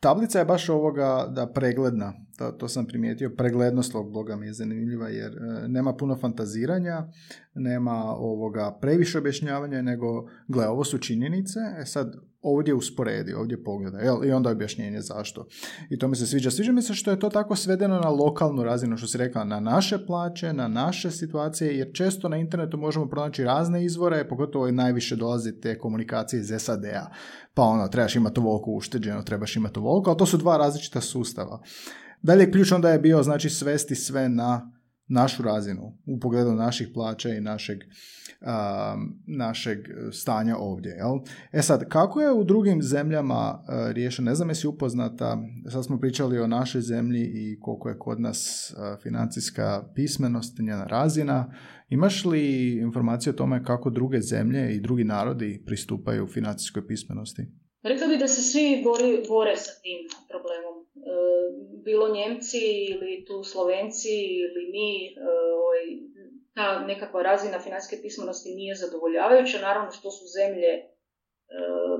[0.00, 4.52] Tablica je baš ovoga da pregledna, to, to sam primijetio, preglednost ovog bloga mi je
[4.52, 7.08] zanimljiva jer e, nema puno fantaziranja,
[7.54, 13.98] nema ovoga previše objašnjavanja, nego gle, ovo su činjenice, e sad ovdje usporedi, ovdje pogleda,
[13.98, 14.24] jel?
[14.24, 15.46] i onda objašnjenje zašto.
[15.90, 16.50] I to mi se sviđa.
[16.50, 19.60] Sviđa mi se što je to tako svedeno na lokalnu razinu, što si rekla, na
[19.60, 25.16] naše plaće, na naše situacije, jer često na internetu možemo pronaći razne izvore, pogotovo najviše
[25.16, 27.10] dolazi te komunikacije iz SAD-a.
[27.54, 31.62] Pa ono, trebaš imati ovoliko ušteđeno, trebaš imati ovoliko, ali to su dva različita sustava.
[32.22, 34.72] Dalje ključ onda je bio znači svesti sve na
[35.08, 37.78] našu razinu u pogledu naših plaća i našeg,
[39.26, 39.78] našeg
[40.12, 40.90] stanja ovdje.
[40.90, 41.18] Jel?
[41.52, 44.30] E sad, kako je u drugim zemljama uh, riješeno?
[44.30, 45.38] Ne znam jesi upoznata,
[45.72, 51.54] sad smo pričali o našoj zemlji i koliko je kod nas financijska pismenost, njena razina.
[51.88, 57.42] Imaš li informacije o tome kako druge zemlje i drugi narodi pristupaju financijskoj pismenosti?
[57.82, 60.74] Rekla bi da se svi bori, bore sa tim problemom.
[61.02, 61.10] E,
[61.84, 62.58] bilo Njemci
[62.90, 65.10] ili tu Slovenci ili mi, e,
[65.62, 65.82] ovaj,
[66.54, 69.58] ta nekakva razina financijske pismenosti nije zadovoljavajuća.
[69.58, 70.91] Naravno što su zemlje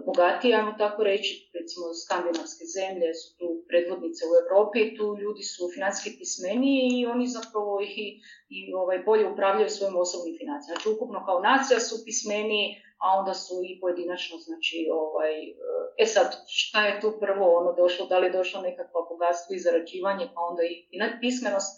[0.06, 5.62] bogatije, ajmo tako reći, recimo skandinavske zemlje su tu predvodnice u Europi, tu ljudi su
[5.74, 8.04] financijski pismeniji i oni zapravo i,
[8.56, 10.76] i ovaj, bolje upravljaju svojim osobnim financijama.
[10.78, 12.66] Znači ukupno kao nacija su pismeniji,
[13.04, 15.32] a onda su i pojedinačno, znači, ovaj,
[16.02, 16.28] e sad,
[16.60, 20.40] šta je tu prvo ono došlo, da li je došlo nekakvo bogatstvo i zarađivanje, pa
[20.50, 21.72] onda i, i pismenost.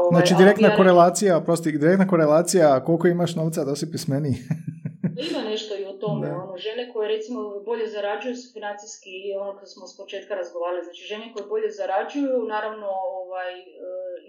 [0.00, 4.36] Ovaj, znači, direktna korelacija, prosti, direktna korelacija, koliko imaš novca da si pismeniji.
[5.28, 9.66] Ima nešto i o tome, ono, žene koje recimo bolje zarađuju su financijski, ono kad
[9.72, 12.88] smo s početka razgovarali, znači žene koje bolje zarađuju, naravno
[13.20, 13.64] ovaj, e,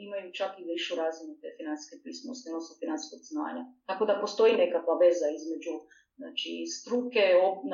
[0.05, 3.63] imaju čak i višu razinu te financijske pismenosti, odnosno financijskog znanja.
[3.89, 5.73] Tako da postoji nekakva veza između
[6.19, 7.23] znači struke,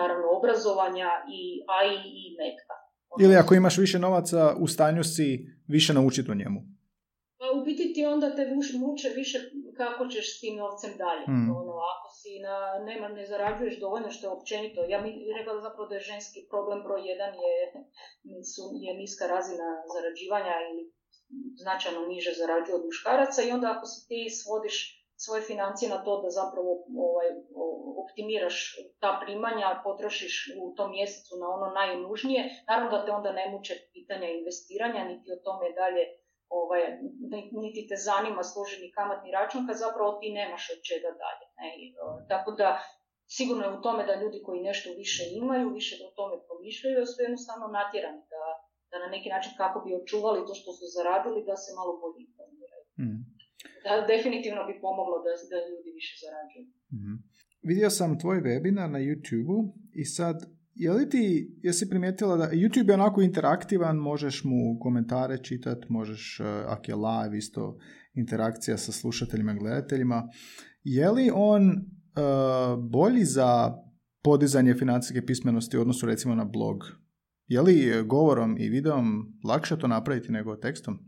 [0.02, 1.42] naravno obrazovanja, i,
[1.74, 2.76] a i, i metka.
[3.24, 5.28] Ili ako imaš više novaca, u stanju si
[5.68, 6.60] više naučiti o njemu.
[7.40, 8.44] Pa u biti ti onda te
[8.84, 9.38] muče više
[9.78, 11.26] kako ćeš s tim novcem dalje.
[11.26, 11.50] Hmm.
[11.60, 14.80] Ono, ako si na, nema, ne zarađuješ dovoljno što je općenito.
[14.94, 17.56] Ja mi rekla zapravo da je ženski problem broj jedan je,
[18.52, 20.84] su, je niska razina zarađivanja ili
[21.64, 24.76] značajno niže zarađuju od muškaraca i onda ako si ti svodiš
[25.24, 26.72] svoje financije na to da zapravo
[27.08, 27.28] ovaj,
[28.04, 28.58] optimiraš
[29.02, 33.74] ta primanja, potrošiš u tom mjesecu na ono najnužnije, naravno da te onda ne muče
[33.94, 36.04] pitanja investiranja, niti o tome dalje
[36.50, 36.84] ovaj,
[37.64, 41.46] niti te zanima služeni kamatni račun, kad zapravo ti nemaš od čega dalje.
[41.60, 41.70] Ne?
[42.32, 42.70] Tako da
[43.38, 47.18] sigurno je u tome da ljudi koji nešto više imaju, više o tome promišljaju, su
[47.26, 48.44] jednostavno natjerani da,
[48.92, 52.20] da na neki način kako bi očuvali to što su zaradili, da se malo bolje
[52.28, 52.86] informiraju.
[53.04, 53.40] Mm
[53.84, 56.66] da, definitivno bi pomoglo da, da ljudi više zarađuju.
[56.98, 57.18] mm
[57.70, 59.58] Vidio sam tvoj webinar na youtube
[60.02, 60.38] i sad,
[60.80, 66.40] je li ti, jesi primijetila da YouTube je onako interaktivan, možeš mu komentare čitati, možeš,
[66.40, 67.78] uh, ako je live, isto
[68.14, 70.30] interakcija sa slušateljima i gledateljima.
[70.84, 73.74] Je li on uh, bolji za
[74.24, 76.78] podizanje financijske pismenosti u odnosu recimo na blog?
[77.48, 80.94] Je li govorom i videom lakše to napraviti nego tekstom?
[80.94, 81.00] E,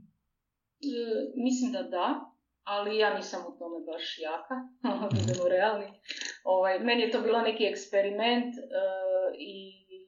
[1.43, 2.30] mislim da da
[2.73, 4.55] ali ja nisam u tome baš jaka,
[5.15, 5.87] budemo realni.
[6.43, 9.53] Ovaj, meni je to bilo neki eksperiment uh, i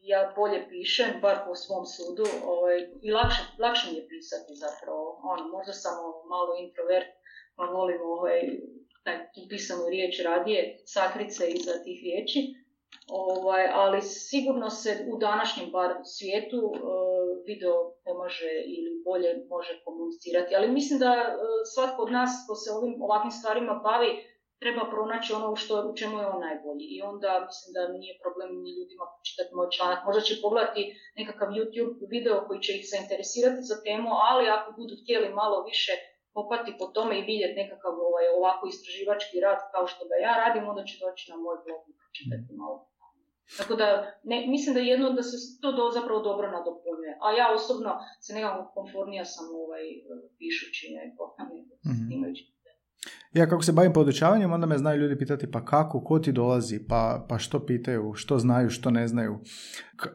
[0.01, 5.03] ja bolje pišem, bar po svom sudu, ovaj, i lakše, lakše mi je pisati zapravo.
[5.31, 5.93] Ono, možda sam
[6.33, 7.11] malo introvert,
[7.55, 8.39] pa volim ovaj,
[9.03, 12.39] taj, tu pisanu riječ radije, sakrice iza tih riječi.
[13.07, 16.79] Ovaj, ali sigurno se u današnjem bar svijetu uh,
[17.47, 20.55] video pomaže ili bolje može komunicirati.
[20.55, 21.39] Ali mislim da uh,
[21.73, 24.09] svatko od nas ko se ovim ovakvim stvarima bavi
[24.63, 26.85] treba pronaći ono što, u čemu je on najbolji.
[26.95, 29.99] I onda mislim da nije problem ni ljudima čitati moj članak.
[30.07, 30.83] Možda će pogledati
[31.19, 35.93] nekakav YouTube video koji će ih zainteresirati za temu, ali ako budu htjeli malo više
[36.35, 40.69] popati po tome i vidjeti nekakav ovaj, ovako istraživački rad kao što ga ja radim,
[40.71, 41.81] onda će doći na moj blog
[42.61, 42.77] malo.
[43.57, 43.87] Tako da,
[44.23, 47.13] ne, mislim da jedno da se to do, zapravo dobro nadopunjuje.
[47.25, 47.91] A ja osobno
[48.25, 49.85] se nekako konfornija sam ovaj,
[50.39, 51.23] pišući neko,
[51.89, 52.33] mm-hmm.
[53.33, 56.79] Ja kako se bavim podučavanjem, onda me znaju ljudi pitati pa kako, ko ti dolazi,
[56.89, 59.39] pa, pa što pitaju, što znaju, što ne znaju.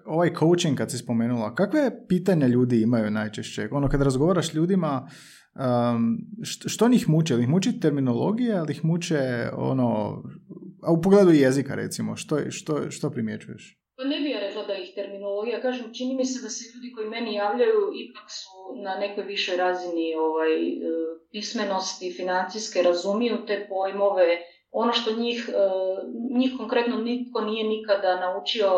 [0.07, 3.69] ovaj coaching kad si spomenula, kakve pitanja ljudi imaju najčešće?
[3.73, 5.09] Ono kad razgovaraš s ljudima,
[5.55, 7.35] um, što, što njih muče?
[7.35, 10.23] Ili ih muči terminologija, ili ih muče ono,
[10.83, 13.79] a u pogledu jezika recimo, što, što, što primjećuješ?
[13.97, 16.93] Pa ne bih ja rekla da ih terminologija, kažem, čini mi se da se ljudi
[16.95, 20.77] koji meni javljaju ipak su na nekoj višoj razini ovaj, e,
[21.31, 24.39] pismenosti, financijske, razumiju te pojmove,
[24.71, 25.59] ono što njih, e,
[26.39, 28.71] njih konkretno nitko nije nikada naučio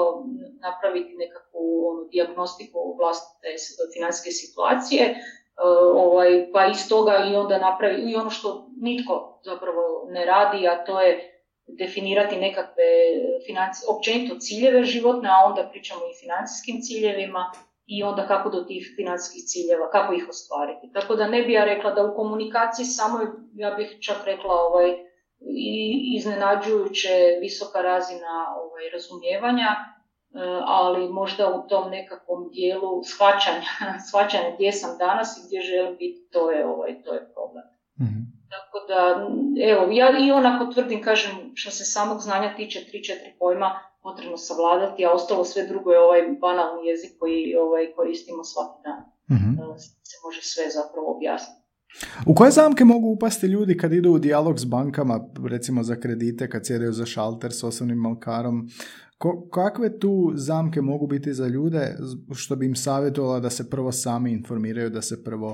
[0.60, 3.48] napraviti nekakvu ono, diagnostiku vlastite
[3.94, 5.16] financijske situacije, e,
[5.94, 10.84] ovaj, pa iz toga i onda napravi, i ono što nitko zapravo ne radi, a
[10.84, 11.39] to je
[11.82, 12.90] definirati nekakve
[13.46, 17.52] financi, općenito ciljeve životne, a onda pričamo i financijskim ciljevima
[17.86, 20.92] i onda kako do tih financijskih ciljeva, kako ih ostvariti.
[20.92, 23.18] Tako da ne bi ja rekla da u komunikaciji samo,
[23.54, 24.90] ja bih čak rekla, ovaj,
[26.16, 29.70] iznenađujuće visoka razina ovaj, razumijevanja
[30.64, 33.70] ali možda u tom nekakvom dijelu shvaćanja,
[34.08, 37.64] shvaćanja gdje sam danas i gdje želim biti, to je, ovaj, to je problem.
[38.00, 39.00] mm Tako da,
[39.70, 44.36] evo, ja i onako tvrdim, kažem, što se samog znanja tiče, tri, četiri pojma potrebno
[44.36, 49.00] savladati, a ostalo sve drugo je ovaj banalni jezik koji ovaj, koristimo svaki dan.
[49.30, 51.59] mm Se može sve zapravo objasniti.
[52.26, 56.50] U koje zamke mogu upasti ljudi kad idu u dijalog s bankama, recimo za kredite,
[56.50, 58.68] kad sjedaju za šalter s osobnim malkarom?
[59.18, 61.96] Ko, kakve tu zamke mogu biti za ljude
[62.34, 65.50] što bi im savjetovala da se prvo sami informiraju, da se prvo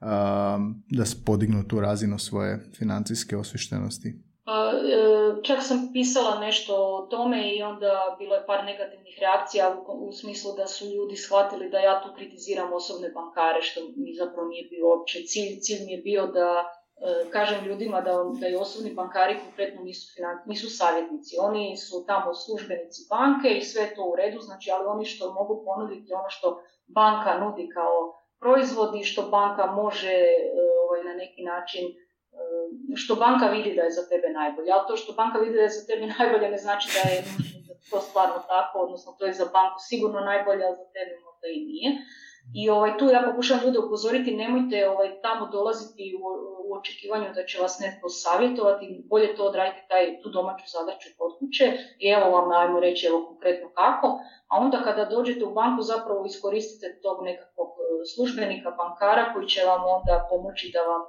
[0.00, 4.22] um, da podignu tu razinu svoje financijske osvištenosti?
[4.44, 5.09] Pa, e,
[5.42, 10.52] čak sam pisala nešto o tome i onda bilo je par negativnih reakcija u, smislu
[10.56, 14.88] da su ljudi shvatili da ja tu kritiziram osobne bankare, što mi zapravo nije bio
[14.88, 15.60] uopće cilj.
[15.60, 20.22] Cilj mi je bio da e, kažem ljudima da, da i osobni bankari konkretno nisu,
[20.46, 21.36] nisu savjetnici.
[21.40, 25.64] Oni su tamo službenici banke i sve to u redu, znači, ali oni što mogu
[25.64, 30.34] ponuditi ono što banka nudi kao proizvod i što banka može e,
[30.84, 31.84] ovaj, na neki način
[32.96, 34.70] što banka vidi da je za tebe najbolje.
[34.72, 37.18] Ali to što banka vidi da je za tebe najbolje ne znači da je
[37.90, 41.60] to stvarno tako, odnosno to je za banku sigurno najbolje, a za tebe možda i
[41.70, 41.90] nije.
[42.54, 46.24] I ovaj, tu ja pokušam ljude upozoriti, nemojte ovaj, tamo dolaziti u,
[46.66, 51.38] u očekivanju da će vas netko savjetovati, bolje to odraditi taj, tu domaću zadaću kod
[51.38, 51.66] kuće
[51.98, 54.06] i evo vam, ajmo reći, evo konkretno kako.
[54.48, 57.82] A onda kada dođete u banku zapravo iskoristite tog nekakvog e,
[58.14, 61.02] službenika, bankara koji će vam onda pomoći da vam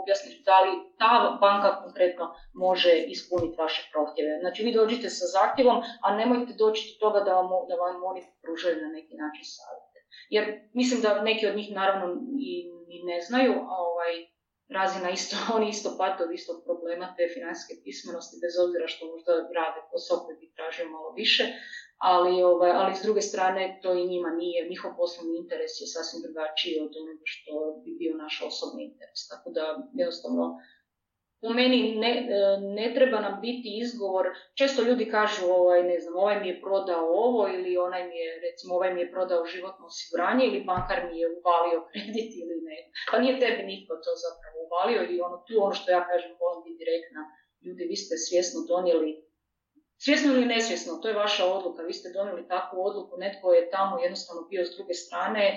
[0.00, 2.24] objasniti da li ta banka konkretno
[2.66, 4.32] može ispuniti vaše prohtjeve.
[4.42, 8.22] Znači vi dođite sa zahtjevom, a nemojte doći do toga da vam, da vam oni
[8.42, 9.98] pružaju na neki način savjete.
[10.34, 10.44] Jer
[10.80, 12.06] mislim da neki od njih naravno
[12.50, 12.52] i,
[12.94, 14.12] i ne znaju, a ovaj,
[14.68, 19.32] razina isto, oni isto pate od istog problema te financijske pismenosti, bez obzira što možda
[19.60, 21.44] rade posao koji bi tražio malo više,
[22.12, 26.20] ali, ovaj, ali s druge strane to i njima nije, njihov poslovni interes je sasvim
[26.26, 29.20] drugačiji od onoga što bi bio naš osobni interes.
[29.32, 29.64] Tako da
[30.00, 30.44] jednostavno
[31.42, 32.12] po meni ne,
[32.78, 34.26] ne treba nam biti izgovor,
[34.60, 38.28] često ljudi kažu ovaj, ne znam, ovaj mi je prodao ovo ili onaj mi je,
[38.46, 42.78] recimo ovaj mi je prodao životno osiguranje ili bankar mi je uvalio kredit ili ne.
[43.10, 46.60] Pa nije tebi nitko to zapravo uvalio ili ono, tu ono što ja kažem, volim
[46.64, 47.22] biti direktna,
[47.64, 49.10] ljudi vi ste svjesno donijeli
[50.04, 53.94] Svjesno ili nesvjesno, to je vaša odluka, vi ste donijeli takvu odluku, netko je tamo
[54.04, 55.56] jednostavno bio s druge strane, e,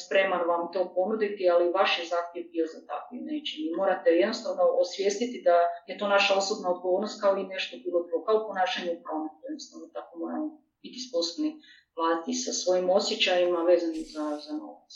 [0.00, 3.60] spreman vam to ponuditi, ali vaš je zahtjev bio za takvim nečim.
[3.64, 5.56] I morate jednostavno osvijestiti da
[5.88, 9.86] je to naša osobna odgovornost kao i nešto bilo drugo, kao ponašanje u prometu, jednostavno
[9.96, 10.46] tako moramo
[10.82, 11.50] biti sposobni
[11.96, 14.92] vladati sa svojim osjećajima vezanim za, za novac.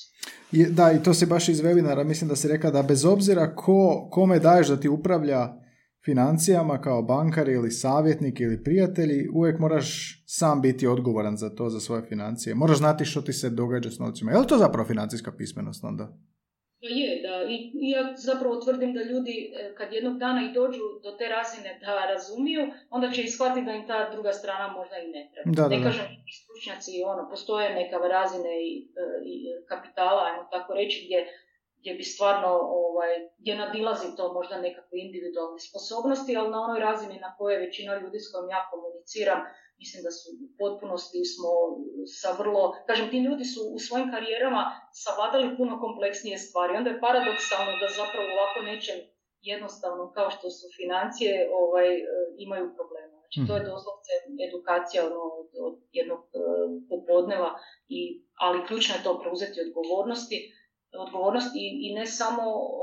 [0.78, 4.08] Da, i to se baš iz webinara, mislim da si rekla da bez obzira ko,
[4.10, 5.61] kome daješ da ti upravlja
[6.04, 11.80] financijama kao bankar ili savjetnik ili prijatelji, uvijek moraš sam biti odgovoran za to, za
[11.80, 12.54] svoje financije.
[12.54, 14.32] Moraš znati što ti se događa s novcima.
[14.32, 16.12] Je li to zapravo financijska pismenost onda?
[16.80, 17.34] Je, da.
[17.48, 21.78] I, ja zapravo tvrdim da ljudi e, kad jednog dana i dođu do te razine
[21.80, 25.50] da razumiju, onda će ishvatiti da im ta druga strana možda i ne treba.
[25.56, 26.06] Da, da, ne kažem,
[26.38, 29.34] stručnjaci, ono, postoje neka razine i, e, i
[29.68, 31.18] kapitala, ajmo tako reći, gdje
[31.82, 32.50] gdje bi stvarno,
[32.82, 38.00] ovaj, gdje nadilazi to možda nekakve individualne sposobnosti, ali na onoj razini na kojoj većina
[38.02, 39.40] ljudi s kojom ja komuniciram,
[39.82, 41.52] mislim da su u potpunosti smo
[42.20, 44.62] sa vrlo, kažem, ti ljudi su u svojim karijerama
[45.04, 46.76] savladali puno kompleksnije stvari.
[46.76, 48.98] Onda je paradoksalno da zapravo ovako nečem
[49.52, 51.88] jednostavno kao što su financije ovaj,
[52.46, 53.16] imaju problema.
[53.20, 53.70] Znači, to je mhm.
[53.72, 54.12] doslovce
[54.48, 55.22] edukacija ono,
[55.66, 56.42] od, jednog uh,
[56.90, 57.50] popodneva,
[57.88, 58.00] i,
[58.44, 60.38] ali ključno je to preuzeti odgovornosti
[60.98, 62.42] odgovornost i, i ne samo,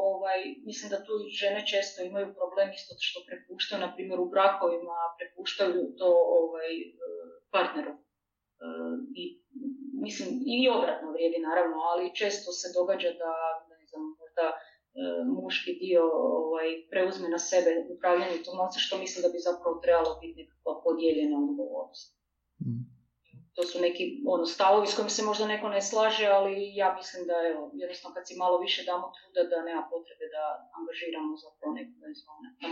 [0.10, 4.98] ovaj, mislim da tu žene često imaju problem isto što prepuštaju, na primjer u brakovima,
[5.18, 6.10] prepuštaju to
[6.42, 6.72] ovaj,
[7.52, 7.92] partneru.
[7.92, 7.98] E,
[9.22, 9.24] I,
[10.06, 13.34] mislim, i obratno vrijedi naravno, ali često se događa da,
[13.70, 14.56] ne znam, možda e,
[15.38, 20.20] muški dio ovaj, preuzme na sebe upravljanje tom novca, što mislim da bi zapravo trebalo
[20.22, 22.08] biti nekakva podijeljena odgovornost.
[22.66, 22.99] Mm
[23.60, 27.22] to su neki ono, stavovi s kojim se možda neko ne slaže, ali ja mislim
[27.30, 30.44] da evo, jednostavno kad si malo više damo truda da nema potrebe da
[30.78, 31.92] angažiramo za to neko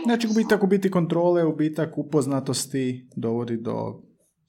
[0.08, 3.76] Znači gubitak u biti kontrole, ubitak upoznatosti dovodi do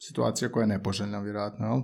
[0.07, 1.65] situacija koja je nepoželjna vjerojatno.
[1.69, 1.81] Jel?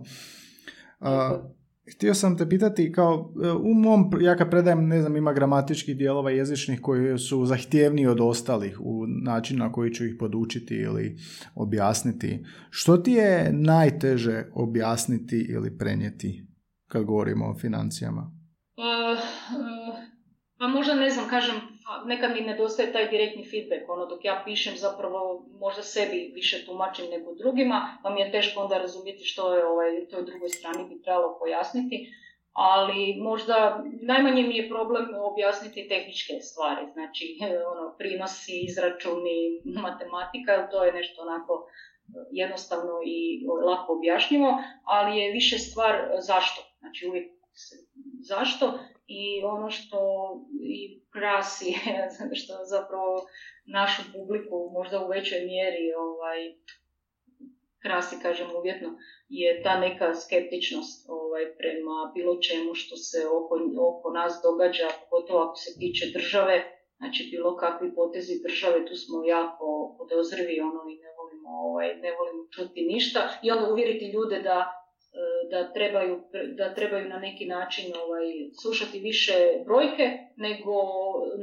[1.94, 5.98] Htio sam te pitati, kao e, u mom, ja kad predajem, ne znam, ima gramatičkih
[5.98, 11.18] dijelova jezičnih koji su zahtjevniji od ostalih u načinu na koji ću ih podučiti ili
[11.56, 12.46] objasniti.
[12.70, 16.48] Što ti je najteže objasniti ili prenijeti
[16.88, 18.32] kad govorimo o financijama?
[18.76, 19.16] Pa,
[19.60, 19.86] pa
[20.58, 21.56] Pa možda ne znam, kažem,
[22.06, 27.06] nekad mi nedostaje taj direktni feedback, ono dok ja pišem zapravo možda sebi više tumačim
[27.10, 31.02] nego drugima, pa mi je teško onda razumjeti što je ovaj, toj drugoj strani bi
[31.02, 32.08] trebalo pojasniti,
[32.54, 37.38] ali možda najmanje mi je problem objasniti tehničke stvari, znači
[37.72, 41.68] ono, prinosi, izračuni, matematika, to je nešto onako
[42.32, 47.32] jednostavno i lako objašnjivo, ali je više stvar zašto, znači uvijek
[48.22, 48.80] zašto?
[49.08, 50.00] I ono što
[50.62, 51.74] i krasi,
[52.40, 53.28] što zapravo
[53.66, 56.40] našu publiku možda u većoj mjeri ovaj,
[57.82, 58.90] krasi, kažem uvjetno,
[59.30, 63.54] je ta neka skeptičnost ovaj, prema bilo čemu što se oko,
[63.90, 66.56] oko nas događa, pogotovo ako se tiče države,
[66.98, 72.12] znači bilo kakvi potezi države, tu smo jako podozrivi ono, i ne volimo, ovaj, ne
[72.18, 73.20] volimo čuti ništa.
[73.44, 74.85] I onda uvjeriti ljude da
[75.52, 76.14] da trebaju,
[76.60, 78.28] da trebaju na neki način ovaj,
[78.62, 79.36] slušati više
[79.66, 80.08] brojke
[80.46, 80.78] nego,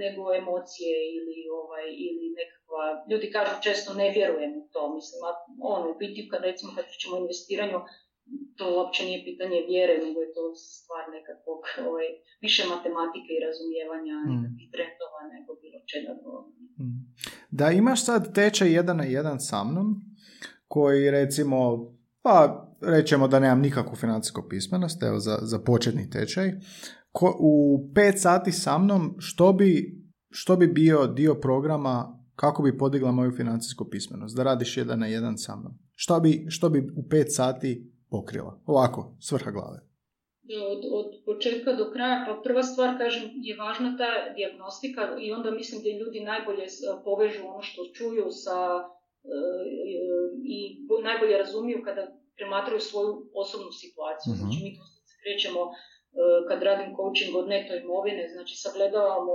[0.03, 5.30] nego emocije ili, ovaj, ili nekakva, ljudi kažu često ne vjerujem u to, mislim, a
[5.72, 7.78] ono, u biti kad recimo kad pričamo o investiranju,
[8.59, 12.09] to uopće nije pitanje vjere, nego je to stvar nekakvog ovaj,
[12.44, 14.44] više matematike i razumijevanja mm.
[14.62, 16.12] i trendova nego bilo čega
[16.82, 16.98] mm.
[17.59, 19.88] Da imaš sad tečaj jedan na jedan sa mnom,
[20.68, 21.59] koji recimo,
[22.22, 26.53] pa rećemo da nemam nikakvu financijsku pismenost, evo za, za početni tečaj,
[27.12, 29.99] Ko, u pet sati sa mnom što bi,
[30.30, 35.07] što bi bio dio programa kako bi podigla moju financijsku pismenost, da radiš jedan na
[35.07, 35.72] jedan sa mnom.
[35.95, 38.61] Što bi, što bi u pet sati pokrila?
[38.66, 39.78] Ovako, svrha glave.
[40.72, 45.51] Od, od početka do kraja, pa prva stvar, kažem, je važna ta dijagnostika i onda
[45.51, 46.66] mislim da ljudi najbolje
[47.05, 48.59] povežu ono što čuju sa
[49.24, 49.39] e,
[50.55, 50.57] i
[51.03, 53.12] najbolje razumiju kada promatraju svoju
[53.43, 54.30] osobnu situaciju.
[54.33, 54.70] mm Znači mi
[55.11, 55.72] se krećemo e,
[56.49, 59.35] kad radim coaching od neto imovine, znači sagledavamo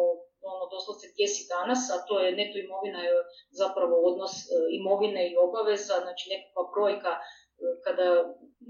[0.52, 3.14] ono doslovce gdje si danas, a to je neto imovina je
[3.62, 4.46] zapravo odnos e,
[4.80, 7.22] imovine i obaveza, znači nekakva brojka e,
[7.86, 8.08] kada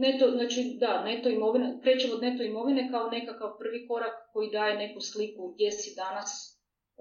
[0.04, 4.74] neto, znači da, neto imovina, krećemo od neto imovine kao nekakav prvi korak koji daje
[4.84, 6.32] neku sliku gdje si danas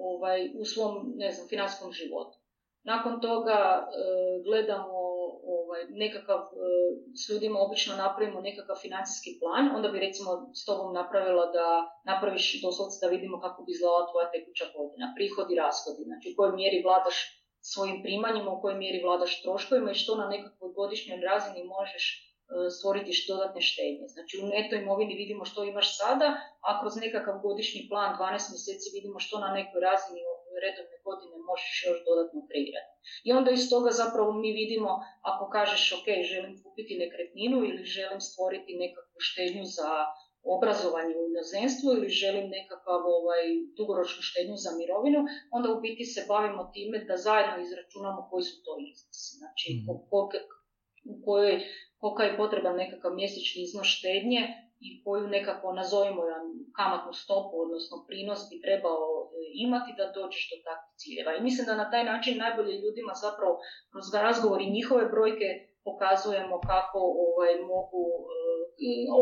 [0.09, 2.37] ovaj, u svom, ne znam, financijskom životu.
[2.85, 3.89] Nakon toga
[4.45, 5.16] gledamo
[5.55, 6.69] ovaj, nekakav, e,
[7.21, 10.31] s ljudima obično napravimo nekakav financijski plan, onda bi recimo
[10.61, 11.67] s tobom napravila da
[12.11, 16.57] napraviš doslovce da vidimo kako bi izgledala tvoja tekuća godina, prihodi, rashodi, znači u kojoj
[16.61, 17.17] mjeri vladaš
[17.73, 22.21] svojim primanjima, u kojoj mjeri vladaš troškovima i što na nekakvoj godišnjoj razini možeš e,
[22.77, 24.07] stvoriti što dodatne štednje.
[24.15, 26.29] Znači u neto imovini vidimo što imaš sada,
[26.69, 30.21] a kroz nekakav godišnji plan 12 mjeseci vidimo što na nekoj razini
[30.65, 32.93] redovne godine možeš još dodatno kreirati.
[33.27, 34.91] I onda iz toga zapravo mi vidimo,
[35.31, 39.91] ako kažeš ok, želim kupiti nekretninu ili želim stvoriti nekakvu štednju za
[40.57, 43.45] obrazovanje u inozemstvu ili želim nekakav ovaj,
[43.79, 45.21] dugoročnu štednju za mirovinu,
[45.57, 49.29] onda u biti se bavimo time da zajedno izračunamo koji su to iznosi.
[49.41, 49.87] Znači, mm
[51.09, 51.55] u kojoj,
[52.01, 54.41] kolika je potreban nekakav mjesečni iznos štednje
[54.81, 56.23] i koju nekako nazovimo
[56.79, 59.27] kamatnu stopu, odnosno prinos bi trebao e,
[59.67, 61.31] imati da dođeš do takvih ciljeva.
[61.35, 63.55] I mislim da na taj način najbolje ljudima zapravo
[63.93, 65.49] kroz razgovor i njihove brojke
[65.89, 66.99] pokazujemo kako
[67.29, 68.37] ovaj, mogu uh,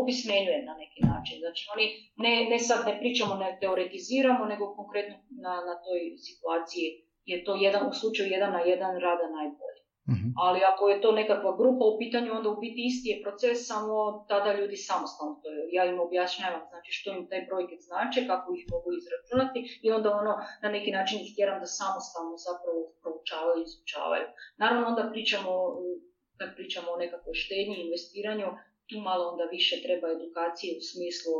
[0.01, 1.35] obismenjuje na neki način.
[1.43, 1.85] Znači oni
[2.23, 6.87] ne, ne sad ne pričamo, ne teoretiziramo, nego konkretno na, na toj situaciji
[7.31, 9.74] je to jedan, u slučaju jedan na jedan rada najbolje.
[10.13, 10.27] Mhm.
[10.45, 14.25] Ali ako je to nekakva grupa u pitanju, onda u biti isti je proces, samo
[14.29, 18.63] tada ljudi samostalno to Ja im objašnjavam znači što im taj brojke znače, kako ih
[18.73, 20.33] mogu izračunati i onda ono
[20.63, 24.27] na neki način ih tjeram da samostalno zapravo proučavaju i izučavaju.
[24.61, 25.51] Naravno onda pričamo,
[26.39, 28.47] kad pričamo o nekakvoj štednji, investiranju,
[28.89, 31.35] tu malo onda više treba edukacije u smislu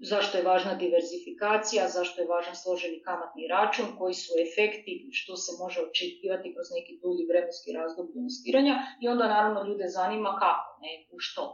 [0.00, 5.52] zašto je važna diversifikacija, zašto je važan složeni kamatni račun, koji su efekti, što se
[5.62, 10.92] može očekivati kroz neki dulji vremenski razdoblje investiranja i onda naravno ljude zanima kako, ne
[11.14, 11.44] u što.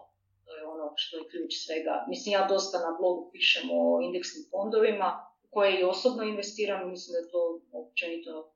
[0.45, 1.95] To je ono što je ključ svega.
[2.09, 5.09] Mislim, ja dosta na blogu pišem o indeksnim fondovima
[5.51, 8.47] koje i osobno investiram, mislim da je to općenito e,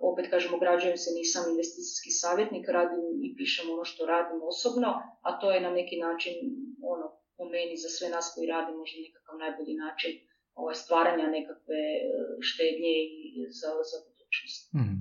[0.00, 4.88] opet kažem, ograđujem se, nisam investicijski savjetnik, radim i pišem ono što radim osobno,
[5.22, 6.34] a to je na neki način
[6.82, 10.12] ono, po meni za sve nas koji radi možda nekakav najbolji način
[10.60, 12.00] ovaj, stvaranja nekakve e,
[12.48, 12.94] štednje
[13.26, 14.62] i za, za budućnost.
[14.78, 14.98] mm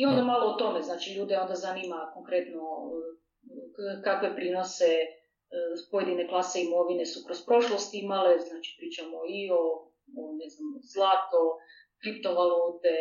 [0.00, 5.06] I onda malo o tome, znači ljude onda zanima konkretno e, kakve prinose e,
[5.90, 9.62] pojedine klase imovine su kroz prošlost imale, znači pričamo i o,
[10.20, 11.40] o ne znam, zlato,
[12.02, 12.94] kriptovalute,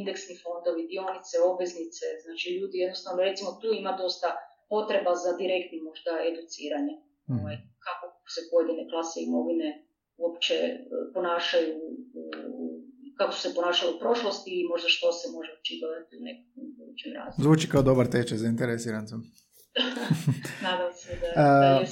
[0.00, 4.28] indeksni fondovi, dionice, obveznice, znači ljudi jednostavno, recimo tu ima dosta
[4.72, 6.94] potreba za direktnim možda educiranje.
[7.36, 7.66] Ovaj, mhm.
[7.86, 8.04] kako
[8.34, 9.68] se pojedine klase imovine
[10.22, 10.54] uopće
[11.14, 11.72] ponašaju,
[13.18, 17.10] kako su se ponašali u prošlosti i možda što se može očigledati u nekom budućem
[17.18, 17.42] razvoju.
[17.44, 19.20] Zvuči kao dobar tečaj, zainteresiran sam.
[20.66, 21.84] Nadam se da, da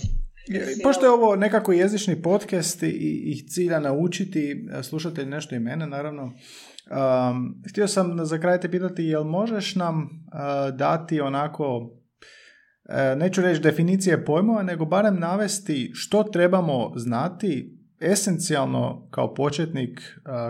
[0.83, 2.87] Pošto je ovo nekako jezični podcast i,
[3.27, 9.03] i cilja naučiti slušatelj nešto i mene, naravno, um, htio sam za kraj te pitati,
[9.03, 11.91] jel možeš nam uh, dati onako,
[13.17, 20.01] neću reći definicije pojmova, nego barem navesti što trebamo znati esencijalno kao početnik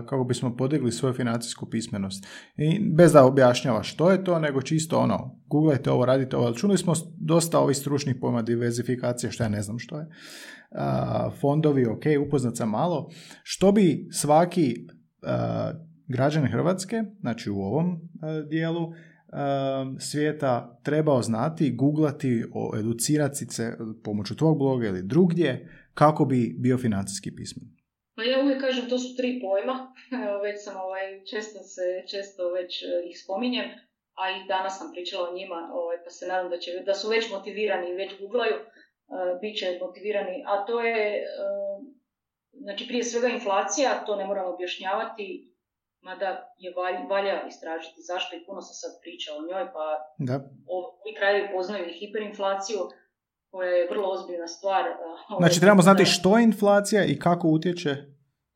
[0.06, 2.26] kako bismo podigli svoju financijsku pismenost.
[2.56, 6.52] I bez da objašnjava što je to, nego čisto ono, googlajte ovo, radite ovo.
[6.52, 10.06] Čuli smo dosta ovih stručnih pojma diversifikacije, što ja ne znam što je.
[11.40, 13.10] Fondovi, ok, upoznat sam malo.
[13.42, 14.86] Što bi svaki
[16.08, 18.00] građan Hrvatske, znači u ovom
[18.50, 18.92] dijelu,
[20.00, 22.44] svijeta trebao znati, googlati,
[22.80, 27.76] educirati se pomoću tvog bloga ili drugdje, kako bi bio financijski pismen?
[28.16, 29.76] Pa ja uvijek kažem, to su tri pojma,
[30.44, 33.68] već sam ovaj, često, se, često već e, ih spominjem,
[34.20, 37.08] a i danas sam pričala o njima, ovaj, pa se nadam da, će, da su
[37.08, 41.86] već motivirani i već googlaju, uh, bit će motivirani, a to je, uh,
[42.52, 45.55] znači prije svega inflacija, to ne moram objašnjavati,
[46.08, 46.30] mada
[46.64, 46.70] je
[47.10, 49.84] valja istražiti zašto i puno se sad priča o njoj, pa
[50.28, 50.34] da.
[50.76, 52.80] ovi krajevi poznaju i hiperinflaciju,
[53.50, 54.84] koja je vrlo ozbiljna stvar.
[55.38, 57.90] Znači trebamo znati što je inflacija i kako utječe?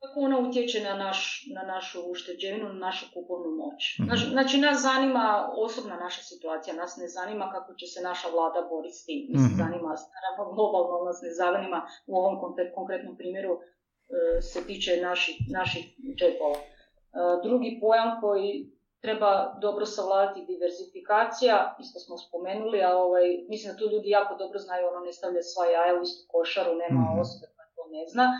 [0.03, 1.19] Kako ona utječe na, naš,
[1.55, 3.81] na našu ušteđevinu, na našu kupovnu moć.
[3.99, 4.07] Mhm.
[4.07, 5.25] Znači, znači, nas zanima
[5.65, 9.21] osobna naša situacija, nas ne zanima kako će se naša vlada boriti s tim.
[9.35, 11.79] mm zanima, naravno globalno nas ne zanima
[12.09, 12.35] u ovom
[12.77, 13.61] konkretnom primjeru e,
[14.41, 15.83] se tiče naših, naših
[16.19, 16.59] džepova.
[17.13, 18.69] E, drugi pojam koji
[19.01, 24.59] treba dobro savladati diversifikacija, isto smo spomenuli, a ovaj, mislim da tu ljudi jako dobro
[24.59, 28.03] znaju, ono ne stavlja sva jaja u istu košaru, nema mm osobe koja to ne
[28.13, 28.27] zna.
[28.31, 28.37] E,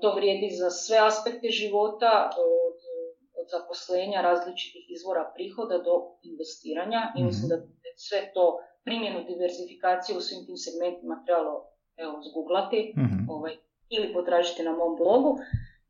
[0.00, 2.12] to vrijedi za sve aspekte života,
[2.46, 2.78] od,
[3.38, 7.52] od zaposlenja, različitih izvora prihoda do investiranja i mislim mhm.
[7.52, 7.56] da
[7.96, 8.44] sve to
[8.84, 11.54] primjenu diversifikacije u svim tim segmentima trebalo
[11.96, 13.54] evo, zguglati mm ovaj,
[13.88, 15.30] ili potražiti na mom blogu.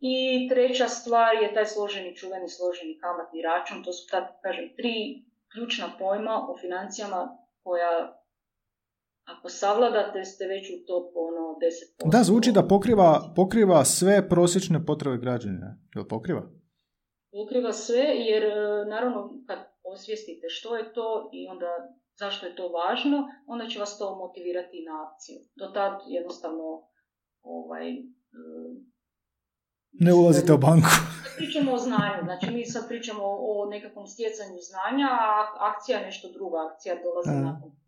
[0.01, 3.85] I treća stvar je taj složeni, čuveni složeni kamatni račun.
[3.85, 8.21] To su, tako kažem, tri ključna pojma o financijama koja
[9.25, 11.45] ako savladate ste već u top ono
[12.07, 12.13] 10%.
[12.13, 15.79] Da, zvuči da pokriva, pokriva sve prosječne potrebe građana.
[15.95, 16.43] Jel pokriva?
[17.33, 21.67] Pokriva sve jer e, naravno kad osvijestite što je to i onda
[22.19, 25.39] zašto je to važno, onda će vas to motivirati na akciju.
[25.57, 26.83] Do tad jednostavno
[27.43, 28.01] ovaj, e,
[29.93, 30.89] ne ulazite u banku.
[31.37, 36.29] Pričamo o znanju, znači mi sad pričamo o nekakvom stjecanju znanja, a akcija je nešto
[36.33, 37.80] druga, akcija dolazi nakon.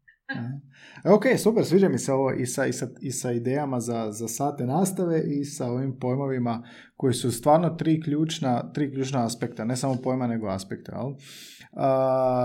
[1.05, 4.29] Ok, super, sviđa mi se ovo i sa, i sa, i sa idejama za, za
[4.29, 6.63] sate nastave i sa ovim pojmovima
[6.97, 10.93] koji su stvarno tri ključna, tri ključna aspekta, ne samo pojma nego aspekta.
[10.93, 11.15] Jel?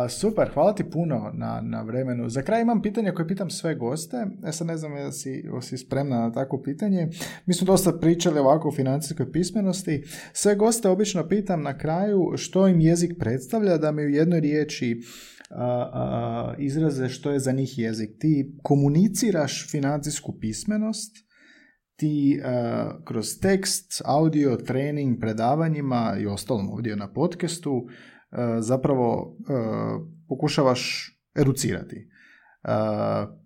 [0.10, 2.30] super, hvala ti puno na, na vremenu.
[2.30, 4.26] Za kraj imam pitanje koje pitam sve goste.
[4.46, 7.10] Ja sad ne znam da si, si spremna na takvo pitanje.
[7.46, 10.04] Mi smo dosta pričali ovako o financijskoj pismenosti.
[10.34, 15.02] Sve goste obično pitam na kraju što im jezik predstavlja, da mi u jednoj riječi
[16.58, 18.10] izraze što je za njih jezik.
[18.20, 21.16] Ti komuniciraš financijsku pismenost,
[21.96, 22.42] ti
[23.06, 27.88] kroz tekst, audio, trening, predavanjima i ostalom ovdje na podcastu
[28.60, 29.38] zapravo
[30.28, 32.10] pokušavaš educirati.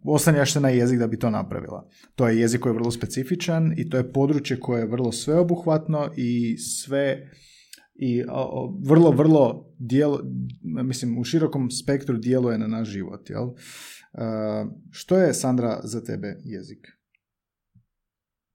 [0.04, 1.90] Oslanjaš se na jezik da bi to napravila.
[2.16, 6.10] To je jezik koji je vrlo specifičan i to je područje koje je vrlo sveobuhvatno
[6.18, 7.32] i sve
[7.96, 8.24] i
[8.88, 10.18] vrlo, vrlo dijel,
[10.64, 13.30] mislim, u širokom spektru djeluje na naš život.
[13.30, 13.48] Jel?
[14.92, 16.88] što je, Sandra, za tebe jezik?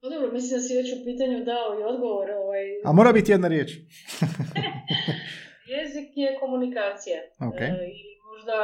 [0.00, 2.30] Pa dobro, mislim da si već u pitanju dao i odgovor.
[2.30, 2.64] Ovaj...
[2.84, 3.70] A mora biti jedna riječ.
[5.74, 7.18] Jezik je komunikacija.
[7.40, 7.70] Okay.
[7.80, 8.56] E, I možda,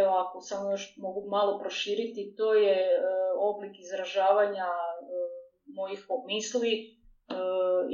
[0.00, 2.90] evo ako samo još mogu malo proširiti, to je e,
[3.38, 4.74] oblik izražavanja e,
[5.78, 6.72] mojih misli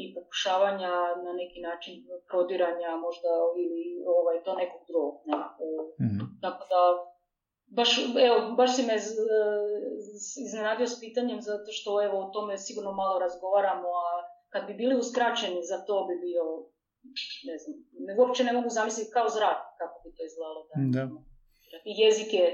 [0.03, 0.93] i pokušavanja
[1.27, 1.95] na neki način
[2.31, 3.31] prodiranja možda
[3.63, 3.85] ili
[4.17, 5.15] ovaj, do nekog drugog.
[5.27, 5.37] Ne?
[6.07, 6.81] mm Tako da,
[7.79, 7.91] baš,
[8.29, 8.95] evo, baš si me
[10.47, 14.13] iznenadio s pitanjem zato što evo, o tome sigurno malo razgovaramo, a
[14.53, 16.45] kad bi bili uskraćeni za to bi bio
[17.51, 17.75] ne znam,
[18.07, 20.63] ne, uopće ne mogu zamisliti kao zrak kako bi to izgledalo.
[20.95, 21.05] Da.
[21.91, 22.47] I jezik je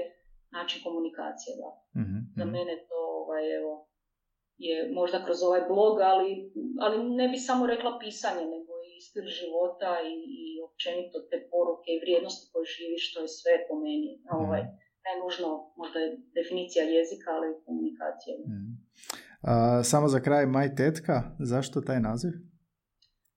[0.57, 1.69] način komunikacije, da.
[2.01, 2.53] mm Za mhm.
[2.55, 3.71] mene to ovaj, evo,
[4.67, 6.51] je možda kroz ovaj blog, ali,
[6.83, 11.89] ali ne bi samo rekla pisanje, nego i stil života i, i općenito te poruke
[11.93, 14.11] i vrijednosti koje živiš, to je sve po meni.
[14.17, 14.61] mm Ovaj,
[15.05, 15.49] ne nužno,
[15.81, 18.33] možda je definicija jezika, ali i komunikacije.
[18.37, 18.73] mm
[19.83, 22.31] samo za kraj, Maj Tetka, zašto taj naziv?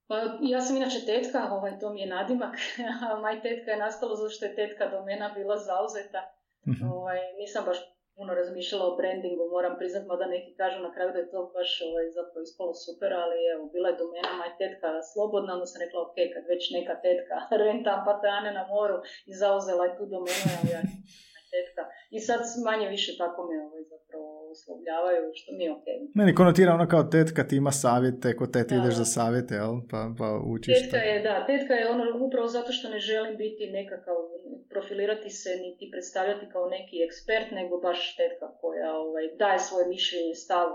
[0.08, 2.54] Pa ja sam inače tetka, ovaj, to mi je nadimak,
[3.10, 6.20] a Maj Tetka je nastalo zato što je tetka domena bila zauzeta.
[6.70, 7.78] uh Ovaj, nisam baš
[8.16, 11.70] puno razmišljala o brandingu, moram priznat, mada neki kažu na kraju da je to baš
[11.88, 15.98] ovaj, zapravo ispalo super, ali evo, bila je domena maj tetka slobodna, onda sam rekla,
[16.06, 18.98] ok, kad već neka tetka renta patane na moru
[19.30, 20.82] i zauzela je tu domenu, ja
[21.56, 21.82] tetka.
[22.16, 25.86] I sad manje više tako me ovaj, zapravo uslovljavaju, što mi je ok.
[26.14, 29.74] Meni konotira ono kao tetka ti ima savjete, ko te ti ideš za savjete, jel?
[29.90, 33.70] Pa, pa učiš Tetka je, da, tetka je ono upravo zato što ne želim biti
[33.78, 34.16] nekakav,
[34.76, 40.34] profilirati se niti predstavljati kao neki ekspert, nego baš tetka koja ovaj, daje svoje mišljenje,
[40.44, 40.68] stav,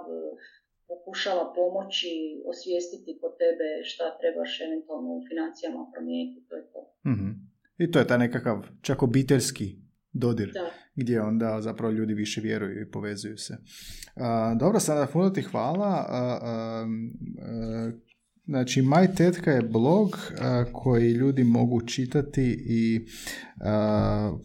[0.89, 2.13] pokušava pomoći,
[2.51, 6.81] osvijestiti po tebe šta trebaš eventualno u financijama promijeniti, to je to.
[7.11, 7.33] mm
[7.83, 9.67] I to je taj nekakav čak obiteljski
[10.23, 10.49] dodir,
[10.95, 13.53] gdje onda zapravo ljudi više vjeruju i povezuju se.
[14.59, 15.91] dobro, sada puno ti hvala.
[18.45, 20.17] Znači, My Tetka je blog
[20.71, 23.05] koji ljudi mogu čitati i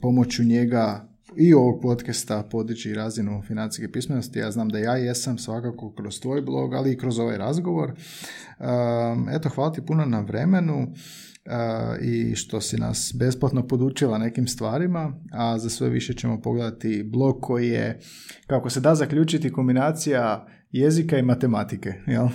[0.03, 4.39] pomoću njega i ovog podcasta podići razinu financijske pismenosti.
[4.39, 7.93] Ja znam da ja jesam svakako kroz tvoj blog, ali i kroz ovaj razgovor.
[9.33, 10.93] Eto, hvala ti puno na vremenu
[12.03, 17.41] i što si nas besplatno podučila nekim stvarima, a za sve više ćemo pogledati blog
[17.41, 18.01] koji je,
[18.47, 22.29] kako se da zaključiti, kombinacija jezika i matematike, jel?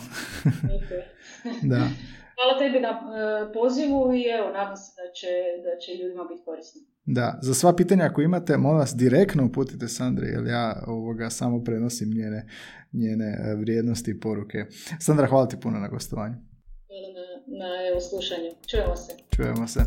[1.72, 1.82] Da.
[2.36, 5.28] Hvala tebi na e, pozivu i evo, nadam se da će,
[5.66, 6.82] da će ljudima biti korisni.
[7.06, 11.64] Da, za sva pitanja ako imate, molim vas direktno uputite Sandri, jer ja ovoga samo
[11.64, 12.48] prenosim njene,
[12.94, 14.66] njene e, vrijednosti i poruke.
[15.00, 16.36] Sandra, hvala ti puno na gostovanju
[17.62, 18.50] na, na slušanju.
[18.68, 19.14] Čujemo se.
[19.36, 19.80] Čujemo se.